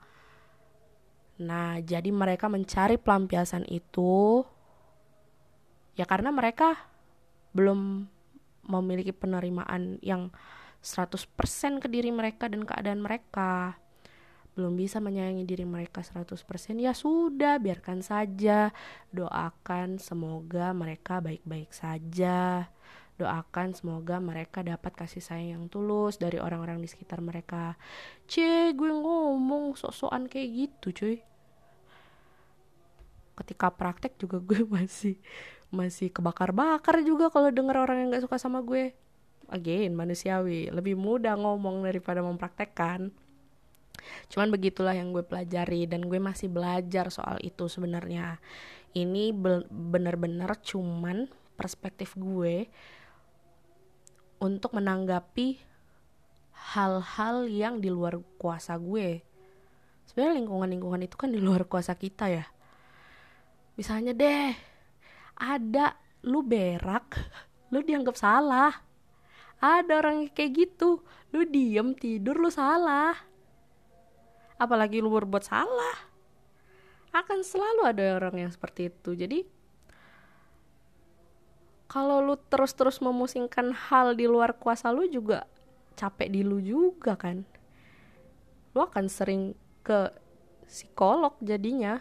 Nah, 1.43 1.83
jadi 1.83 2.07
mereka 2.15 2.47
mencari 2.47 2.97
pelampiasan 3.03 3.67
itu 3.67 4.47
ya 5.99 6.07
karena 6.07 6.31
mereka 6.33 6.79
belum 7.53 8.07
memiliki 8.65 9.11
penerimaan 9.11 9.99
yang 10.01 10.31
100% 10.81 11.83
ke 11.83 11.89
diri 11.91 12.15
mereka 12.15 12.47
dan 12.47 12.63
keadaan 12.63 13.03
mereka. 13.03 13.82
Belum 14.53 14.77
bisa 14.77 15.01
menyayangi 15.01 15.49
diri 15.49 15.65
mereka 15.65 16.05
100%, 16.05 16.37
ya 16.77 16.93
sudah, 16.93 17.57
biarkan 17.57 18.05
saja. 18.05 18.69
Doakan 19.09 19.97
semoga 19.97 20.77
mereka 20.77 21.25
baik-baik 21.25 21.73
saja. 21.73 22.69
Doakan 23.17 23.73
semoga 23.73 24.21
mereka 24.21 24.61
dapat 24.61 24.93
kasih 24.93 25.25
sayang 25.25 25.49
yang 25.57 25.65
tulus 25.73 26.21
dari 26.21 26.37
orang-orang 26.37 26.85
di 26.85 26.88
sekitar 26.91 27.25
mereka. 27.25 27.81
C 28.29 28.43
gue 28.77 28.93
ngomong 28.93 29.73
sok-sokan 29.73 30.29
kayak 30.29 30.49
gitu 30.53 30.88
cuy. 30.91 31.17
Ketika 33.33 33.73
praktek 33.73 34.21
juga 34.21 34.37
gue 34.37 34.69
masih 34.75 35.17
masih 35.73 36.12
kebakar-bakar 36.12 37.01
juga 37.01 37.33
kalau 37.33 37.49
denger 37.49 37.81
orang 37.81 38.05
yang 38.05 38.09
gak 38.12 38.29
suka 38.29 38.37
sama 38.37 38.61
gue. 38.61 38.93
Again 39.49 39.97
manusiawi. 39.97 40.69
Lebih 40.69 40.99
mudah 40.99 41.37
ngomong 41.41 41.85
daripada 41.88 42.21
mempraktekkan 42.21 43.12
cuman 44.31 44.49
begitulah 44.53 44.95
yang 44.95 45.11
gue 45.11 45.23
pelajari 45.23 45.87
dan 45.87 46.07
gue 46.07 46.19
masih 46.19 46.51
belajar 46.51 47.09
soal 47.09 47.38
itu 47.45 47.67
sebenarnya 47.67 48.43
ini 48.93 49.33
bener-bener 49.71 50.53
cuman 50.61 51.29
perspektif 51.57 52.17
gue 52.19 52.69
untuk 54.43 54.75
menanggapi 54.75 55.62
hal-hal 56.75 57.47
yang 57.47 57.79
di 57.79 57.91
luar 57.91 58.19
kuasa 58.38 58.75
gue. 58.79 59.23
Sebenarnya 60.07 60.43
lingkungan-lingkungan 60.43 61.03
itu 61.07 61.15
kan 61.15 61.31
di 61.31 61.38
luar 61.38 61.67
kuasa 61.67 61.95
kita 61.95 62.27
ya. 62.27 62.45
Misalnya 63.79 64.12
deh, 64.12 64.53
ada 65.38 65.95
lu 66.27 66.43
berak, 66.43 67.19
lu 67.73 67.83
dianggap 67.83 68.19
salah. 68.19 68.75
Ada 69.62 70.03
orang 70.03 70.27
kayak 70.35 70.53
gitu, 70.59 71.07
lu 71.31 71.47
diem 71.47 71.95
tidur 71.95 72.38
lu 72.43 72.51
salah. 72.51 73.15
Apalagi 74.62 75.03
lu 75.03 75.11
berbuat 75.11 75.42
salah. 75.42 75.98
Akan 77.11 77.42
selalu 77.42 77.83
ada 77.90 78.22
orang 78.22 78.46
yang 78.46 78.51
seperti 78.55 78.94
itu. 78.94 79.18
Jadi 79.18 79.42
kalau 81.92 82.25
lu 82.25 82.40
terus-terus 82.40 83.05
memusingkan 83.05 83.75
hal 83.75 84.16
di 84.16 84.25
luar 84.25 84.57
kuasa 84.57 84.88
lu 84.88 85.05
juga 85.11 85.44
capek 85.92 86.33
di 86.33 86.40
lu 86.40 86.57
juga 86.57 87.20
kan 87.20 87.44
lu 88.72 88.81
akan 88.81 89.12
sering 89.12 89.53
ke 89.85 90.09
psikolog 90.64 91.37
jadinya 91.44 92.01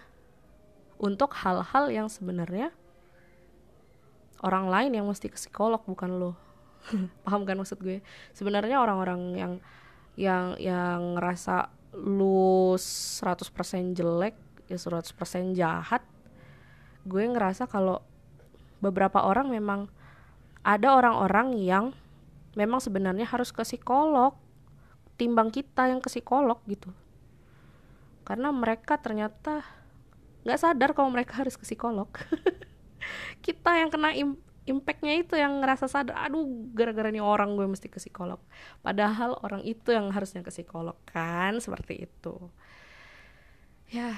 untuk 0.95 1.35
hal-hal 1.35 1.91
yang 1.91 2.07
sebenarnya 2.07 2.71
orang 4.39 4.71
lain 4.71 4.95
yang 4.95 5.05
mesti 5.11 5.27
ke 5.27 5.35
psikolog 5.35 5.83
bukan 5.83 6.15
lo 6.15 6.31
paham 7.27 7.43
kan 7.43 7.59
maksud 7.59 7.83
gue 7.83 7.99
sebenarnya 8.31 8.79
orang-orang 8.79 9.21
yang 9.35 9.53
yang 10.15 10.55
yang 10.55 11.19
ngerasa 11.19 11.67
lu 11.95 12.75
100% 12.79 13.97
jelek 13.97 14.35
ya 14.71 14.77
100% 14.79 15.11
jahat 15.57 16.03
gue 17.03 17.23
ngerasa 17.25 17.67
kalau 17.67 17.99
beberapa 18.79 19.21
orang 19.21 19.51
memang 19.51 19.91
ada 20.61 20.93
orang-orang 20.93 21.57
yang 21.57 21.85
memang 22.53 22.79
sebenarnya 22.79 23.25
harus 23.25 23.49
ke 23.49 23.65
psikolog 23.65 24.37
timbang 25.21 25.53
kita 25.53 25.85
yang 25.85 26.01
ke 26.01 26.09
psikolog 26.09 26.57
gitu. 26.65 26.89
Karena 28.25 28.49
mereka 28.49 28.97
ternyata 28.97 29.61
nggak 30.41 30.57
sadar 30.57 30.97
kalau 30.97 31.13
mereka 31.13 31.45
harus 31.45 31.53
ke 31.53 31.61
psikolog. 31.61 32.09
Kita 33.45 33.77
yang 33.77 33.93
kena 33.93 34.17
im 34.17 34.37
impactnya 34.69 35.17
itu 35.17 35.33
yang 35.33 35.57
ngerasa 35.57 35.89
sadar 35.89 36.13
aduh 36.21 36.45
gara-gara 36.77 37.09
nih 37.09 37.23
orang 37.23 37.57
gue 37.57 37.65
mesti 37.65 37.89
ke 37.89 37.97
psikolog. 37.97 38.37
Padahal 38.85 39.37
orang 39.41 39.65
itu 39.65 39.89
yang 39.89 40.13
harusnya 40.13 40.45
ke 40.45 40.53
psikolog 40.53 40.97
kan 41.09 41.57
seperti 41.57 42.05
itu. 42.05 42.35
Ya 43.89 44.13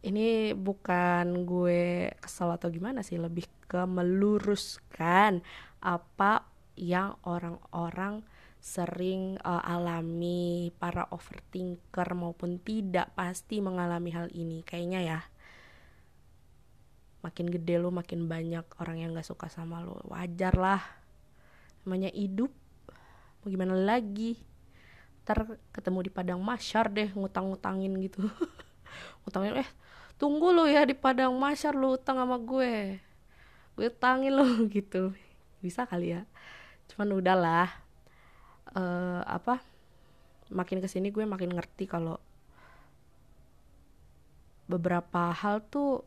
ini 0.00 0.56
bukan 0.56 1.44
gue 1.44 2.12
kesel 2.18 2.48
atau 2.56 2.72
gimana 2.72 3.04
sih 3.04 3.20
lebih 3.20 3.44
ke 3.68 3.84
meluruskan 3.84 5.44
apa 5.84 6.48
yang 6.80 7.20
orang-orang 7.28 8.24
sering 8.60 9.40
uh, 9.40 9.64
alami 9.64 10.68
para 10.76 11.08
overthinker 11.08 12.12
maupun 12.12 12.60
tidak 12.60 13.12
pasti 13.16 13.64
mengalami 13.64 14.12
hal 14.12 14.28
ini. 14.36 14.60
Kayaknya 14.64 15.00
ya 15.00 15.20
makin 17.20 17.52
gede 17.52 17.76
lo 17.76 17.92
makin 17.92 18.24
banyak 18.24 18.64
orang 18.80 19.04
yang 19.04 19.10
gak 19.12 19.28
suka 19.28 19.52
sama 19.52 19.84
lo 19.84 20.00
wajar 20.08 20.56
lah. 20.56 20.82
Namanya 21.84 22.12
hidup. 22.12 22.52
Mau 23.40 23.48
gimana 23.48 23.76
lagi? 23.76 24.40
Ntar 25.24 25.60
ketemu 25.72 26.08
di 26.08 26.10
padang 26.12 26.40
masyar 26.40 26.88
deh 26.88 27.12
ngutang-ngutangin 27.12 27.92
gitu. 28.00 28.24
Ngutangin 29.24 29.60
eh 29.60 29.68
tunggu 30.20 30.52
lo 30.52 30.68
ya 30.68 30.84
di 30.84 30.92
padang 30.92 31.32
masyar 31.36 31.76
lo 31.76 31.96
utang 31.96 32.20
sama 32.20 32.40
gue. 32.40 33.00
Gue 33.76 33.86
utangin 33.92 34.32
lo 34.36 34.44
gitu. 34.76 35.12
Bisa 35.60 35.84
kali 35.84 36.16
ya. 36.16 36.24
Cuman 36.88 37.20
udahlah 37.20 37.68
uh, 38.74 39.22
apa 39.28 39.60
makin 40.50 40.82
ke 40.82 40.88
sini 40.90 41.14
gue 41.14 41.22
makin 41.22 41.54
ngerti 41.54 41.86
kalau 41.86 42.18
beberapa 44.70 45.34
hal 45.34 45.66
tuh 45.66 46.06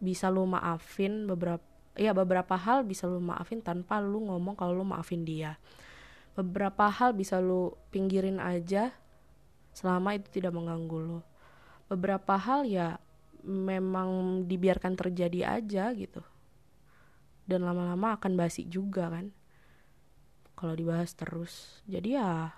bisa 0.00 0.32
lu 0.32 0.48
maafin 0.48 1.28
beberapa 1.28 1.62
ya 1.94 2.16
beberapa 2.16 2.56
hal 2.56 2.88
bisa 2.88 3.04
lu 3.04 3.20
maafin 3.20 3.60
tanpa 3.60 4.00
lu 4.00 4.24
ngomong 4.26 4.56
kalau 4.56 4.80
lu 4.80 4.84
maafin 4.88 5.22
dia. 5.22 5.60
Beberapa 6.34 6.88
hal 6.88 7.12
bisa 7.12 7.38
lu 7.38 7.76
pinggirin 7.92 8.40
aja 8.40 8.96
selama 9.76 10.18
itu 10.18 10.26
tidak 10.40 10.56
mengganggu 10.56 10.98
lo 10.98 11.20
beberapa 11.90 12.38
hal 12.38 12.62
ya 12.70 13.02
memang 13.42 14.42
dibiarkan 14.46 14.94
terjadi 14.94 15.58
aja 15.58 15.90
gitu. 15.90 16.22
Dan 17.50 17.66
lama-lama 17.66 18.14
akan 18.14 18.38
basi 18.38 18.62
juga 18.70 19.10
kan 19.10 19.34
kalau 20.54 20.78
dibahas 20.78 21.10
terus. 21.18 21.82
Jadi 21.90 22.14
ya 22.14 22.54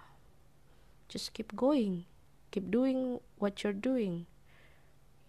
just 1.08 1.32
keep 1.32 1.56
going. 1.56 2.04
Keep 2.52 2.68
doing 2.68 3.24
what 3.40 3.64
you're 3.64 3.72
doing. 3.72 4.28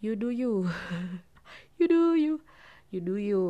You 0.03 0.19
do 0.19 0.35
you 0.35 0.67
you 1.83 1.87
do 1.91 2.03
you. 2.15 2.35
You 2.89 3.01
do 3.03 3.15
you. 3.19 3.43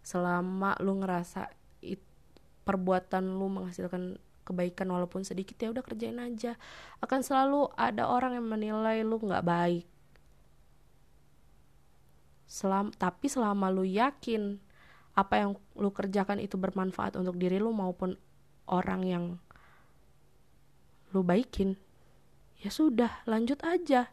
Selama 0.00 0.72
lu 0.80 1.04
ngerasa 1.04 1.52
it, 1.84 2.00
perbuatan 2.64 3.36
lu 3.36 3.52
menghasilkan 3.52 4.16
kebaikan 4.48 4.88
walaupun 4.88 5.28
sedikit 5.28 5.60
ya 5.60 5.68
udah 5.68 5.84
kerjain 5.84 6.16
aja. 6.16 6.56
Akan 7.04 7.20
selalu 7.20 7.68
ada 7.76 8.08
orang 8.08 8.40
yang 8.40 8.48
menilai 8.48 9.04
lu 9.04 9.20
nggak 9.20 9.44
baik. 9.44 9.84
Selam, 12.48 12.88
tapi 12.96 13.28
selama 13.28 13.68
lu 13.68 13.84
yakin 13.84 14.56
apa 15.12 15.34
yang 15.36 15.50
lu 15.76 15.92
kerjakan 15.92 16.40
itu 16.40 16.56
bermanfaat 16.56 17.20
untuk 17.20 17.36
diri 17.36 17.60
lu 17.60 17.74
maupun 17.74 18.16
orang 18.70 19.02
yang 19.04 19.24
lu 21.12 21.24
baikin 21.24 21.74
ya 22.60 22.70
sudah 22.70 23.24
lanjut 23.24 23.58
aja 23.64 24.12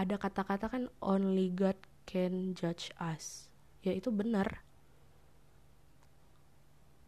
ada 0.00 0.16
kata-kata 0.16 0.72
kan 0.72 0.88
only 1.04 1.52
God 1.52 1.76
can 2.08 2.56
judge 2.56 2.88
us. 2.96 3.52
Ya 3.84 3.92
itu 3.92 4.08
benar. 4.08 4.64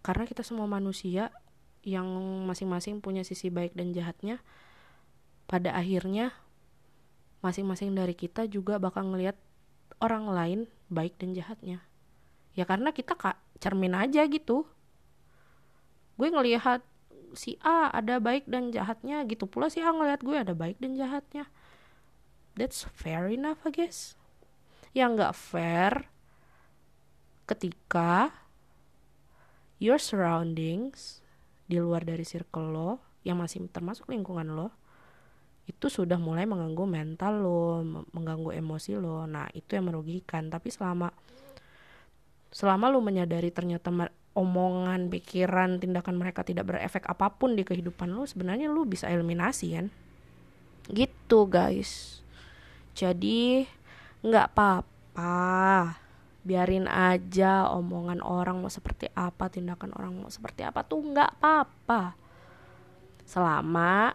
Karena 0.05 0.29
kita 0.29 0.45
semua 0.45 0.69
manusia 0.69 1.33
yang 1.81 2.05
masing-masing 2.45 3.01
punya 3.01 3.25
sisi 3.25 3.49
baik 3.49 3.73
dan 3.73 3.97
jahatnya 3.97 4.45
pada 5.49 5.73
akhirnya 5.73 6.37
masing-masing 7.41 7.97
dari 7.97 8.13
kita 8.13 8.45
juga 8.45 8.77
bakal 8.77 9.09
ngelihat 9.09 9.35
orang 9.99 10.29
lain 10.29 10.61
baik 10.93 11.17
dan 11.17 11.33
jahatnya. 11.33 11.81
Ya 12.53 12.69
karena 12.69 12.93
kita 12.93 13.17
kak 13.17 13.41
cermin 13.57 13.97
aja 13.97 14.29
gitu. 14.29 14.69
Gue 16.21 16.29
ngelihat 16.29 16.85
si 17.33 17.57
A 17.65 17.89
ada 17.89 18.21
baik 18.21 18.45
dan 18.45 18.69
jahatnya 18.69 19.25
gitu 19.25 19.49
pula 19.49 19.73
si 19.73 19.81
A 19.81 19.89
ngelihat 19.89 20.21
gue 20.21 20.37
ada 20.37 20.53
baik 20.53 20.77
dan 20.77 20.93
jahatnya 20.93 21.49
that's 22.59 22.85
fair 22.97 23.29
enough 23.29 23.61
I 23.65 23.71
guess 23.73 24.15
yang 24.93 25.17
nggak 25.17 25.33
fair 25.33 26.09
ketika 27.49 28.33
your 29.83 29.99
surroundings 29.99 31.25
di 31.67 31.81
luar 31.81 32.05
dari 32.05 32.23
circle 32.23 32.71
lo 32.71 32.91
yang 33.25 33.41
masih 33.41 33.65
termasuk 33.73 34.11
lingkungan 34.13 34.53
lo 34.53 34.71
itu 35.67 35.87
sudah 35.87 36.19
mulai 36.19 36.43
mengganggu 36.43 36.85
mental 36.91 37.33
lo, 37.39 37.63
mengganggu 38.11 38.51
emosi 38.59 38.99
lo. 38.99 39.25
Nah, 39.31 39.47
itu 39.55 39.79
yang 39.79 39.87
merugikan. 39.87 40.51
Tapi 40.51 40.75
selama 40.75 41.15
selama 42.51 42.91
lo 42.91 42.99
menyadari 42.99 43.55
ternyata 43.55 43.89
omongan, 44.35 45.09
pikiran, 45.09 45.79
tindakan 45.79 46.19
mereka 46.19 46.43
tidak 46.43 46.69
berefek 46.69 47.07
apa 47.07 47.31
pun 47.33 47.55
di 47.55 47.63
kehidupan 47.63 48.11
lo, 48.11 48.27
sebenarnya 48.27 48.69
lo 48.69 48.83
bisa 48.83 49.07
eliminasi 49.07 49.79
kan. 49.79 49.87
Gitu, 50.91 51.39
guys. 51.47 52.21
Jadi, 52.93 53.65
nggak 54.23 54.47
apa-apa. 54.55 55.35
Biarin 56.43 56.91
aja 56.91 57.71
omongan 57.71 58.19
orang 58.19 58.59
mau 58.59 58.73
seperti 58.73 59.07
apa, 59.15 59.47
tindakan 59.47 59.95
orang 59.95 60.13
mau 60.19 60.31
seperti 60.31 60.67
apa 60.67 60.83
tuh 60.83 61.01
nggak 61.01 61.39
apa-apa. 61.39 62.19
Selama 63.23 64.13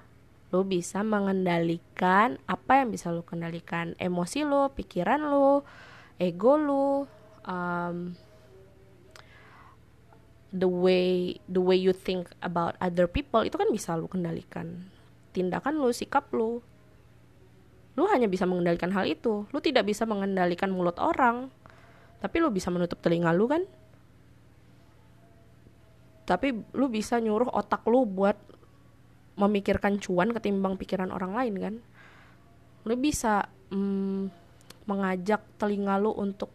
lo 0.48 0.64
bisa 0.64 1.04
mengendalikan 1.04 2.40
apa 2.48 2.84
yang 2.84 2.96
bisa 2.96 3.12
lo 3.12 3.20
kendalikan 3.28 4.00
emosi 4.00 4.48
lo 4.48 4.72
pikiran 4.72 5.28
lo 5.28 5.68
ego 6.16 6.56
lo 6.56 7.04
um, 7.44 8.16
the 10.56 10.70
way 10.70 11.36
the 11.52 11.60
way 11.60 11.76
you 11.76 11.92
think 11.92 12.32
about 12.40 12.80
other 12.80 13.12
people 13.12 13.44
itu 13.44 13.60
kan 13.60 13.68
bisa 13.76 14.00
lo 14.00 14.08
kendalikan 14.08 14.88
tindakan 15.36 15.84
lo 15.84 15.92
sikap 15.92 16.32
lo 16.32 16.64
lo 17.98 18.06
hanya 18.14 18.30
bisa 18.30 18.46
mengendalikan 18.46 18.94
hal 18.94 19.10
itu. 19.10 19.50
Lo 19.50 19.58
tidak 19.58 19.90
bisa 19.90 20.06
mengendalikan 20.06 20.70
mulut 20.70 21.02
orang. 21.02 21.50
Tapi 22.22 22.38
lo 22.38 22.54
bisa 22.54 22.70
menutup 22.70 23.02
telinga 23.02 23.34
lo 23.34 23.50
kan? 23.50 23.66
Tapi 26.30 26.54
lo 26.78 26.86
bisa 26.94 27.18
nyuruh 27.18 27.50
otak 27.50 27.82
lo 27.90 28.06
buat 28.06 28.38
memikirkan 29.38 29.98
cuan 29.98 30.30
ketimbang 30.30 30.78
pikiran 30.78 31.10
orang 31.10 31.34
lain 31.34 31.56
kan? 31.58 31.76
Lu 32.86 32.94
bisa 33.02 33.50
mm, 33.74 34.30
mengajak 34.86 35.42
telinga 35.58 35.98
lu 35.98 36.14
untuk 36.14 36.54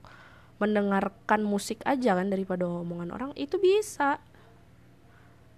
mendengarkan 0.62 1.43
musik 1.43 1.82
aja 1.82 2.14
kan 2.14 2.30
daripada 2.30 2.70
omongan 2.70 3.11
orang. 3.11 3.30
Itu 3.34 3.59
bisa. 3.59 4.22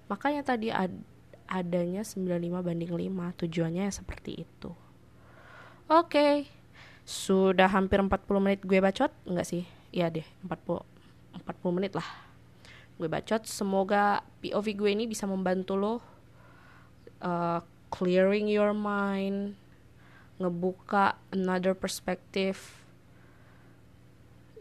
Makanya 0.08 0.48
tadi 0.48 0.72
ad 0.72 0.96
adanya 1.44 2.00
95 2.00 2.40
banding 2.64 2.88
5 2.88 3.40
tujuannya 3.44 3.92
seperti 3.92 4.48
itu 4.48 4.72
oke. 5.88 6.10
Okay. 6.10 6.34
sudah 7.04 7.68
hampir 7.68 8.00
40 8.00 8.08
menit 8.40 8.60
gue 8.64 8.80
bacot? 8.80 9.12
Enggak 9.28 9.44
sih. 9.44 9.68
Iya 9.92 10.08
deh 10.08 10.26
40 10.42 10.80
40 11.44 11.76
menit 11.76 11.92
lah 11.92 12.08
gue 12.96 13.08
bacot. 13.10 13.44
Semoga 13.44 14.24
POV 14.40 14.66
gue 14.74 14.90
ini 14.94 15.04
bisa 15.04 15.28
membantu 15.28 15.74
lo 15.76 15.94
uh, 17.20 17.60
clearing 17.92 18.50
your 18.50 18.72
mind 18.74 19.54
ngebuka 20.40 21.14
another 21.30 21.76
perspective 21.78 22.58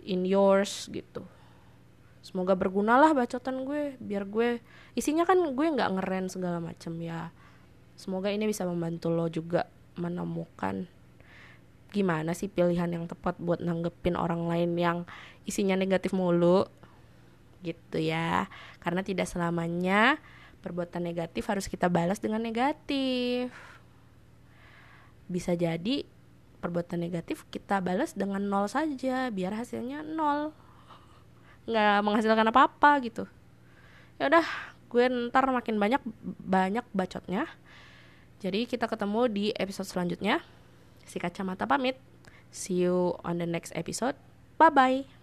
in 0.05 0.27
yours 0.27 0.91
gitu. 0.91 1.25
Semoga 2.23 2.55
berguna 2.55 2.95
lah 2.99 3.11
bacotan 3.11 3.67
gue 3.67 3.99
biar 3.99 4.23
gue 4.29 4.63
isinya 4.95 5.27
kan 5.27 5.39
gue 5.39 5.65
nggak 5.65 5.91
ngeren 5.99 6.27
segala 6.29 6.59
macem 6.61 6.93
ya. 7.01 7.33
Semoga 7.97 8.29
ini 8.29 8.49
bisa 8.49 8.65
membantu 8.65 9.09
lo 9.13 9.29
juga 9.29 9.69
menemukan 9.97 10.89
gimana 11.93 12.33
sih 12.33 12.49
pilihan 12.49 12.89
yang 12.89 13.05
tepat 13.05 13.37
buat 13.37 13.61
nanggepin 13.61 14.17
orang 14.17 14.49
lain 14.49 14.73
yang 14.73 14.97
isinya 15.45 15.77
negatif 15.77 16.09
mulu? 16.11 16.65
Gitu 17.61 18.01
ya. 18.01 18.49
Karena 18.81 19.05
tidak 19.05 19.29
selamanya 19.29 20.17
perbuatan 20.65 21.05
negatif 21.05 21.45
harus 21.45 21.69
kita 21.69 21.87
balas 21.93 22.17
dengan 22.17 22.41
negatif. 22.41 23.53
Bisa 25.29 25.53
jadi 25.53 26.03
perbuatan 26.63 27.03
negatif 27.03 27.45
kita 27.53 27.83
balas 27.83 28.17
dengan 28.17 28.41
nol 28.41 28.65
saja 28.65 29.29
biar 29.29 29.53
hasilnya 29.53 30.01
nol. 30.01 30.49
Nggak 31.69 31.99
menghasilkan 32.01 32.49
apa-apa 32.49 32.91
gitu. 33.05 33.23
Ya 34.17 34.33
udah 34.33 34.47
gue 34.89 35.05
ntar 35.29 35.45
makin 35.51 35.77
banyak 35.77 36.01
banyak 36.41 36.85
bacotnya. 36.89 37.45
Jadi 38.39 38.67
kita 38.67 38.91
ketemu 38.91 39.21
di 39.31 39.45
episode 39.55 39.87
selanjutnya 39.87 40.43
si 41.05 41.19
kacamata 41.19 41.67
pamit. 41.67 41.97
See 42.53 42.85
you 42.85 43.17
on 43.25 43.41
the 43.41 43.49
next 43.49 43.73
episode. 43.75 44.15
Bye 44.57 44.69
bye 44.69 45.22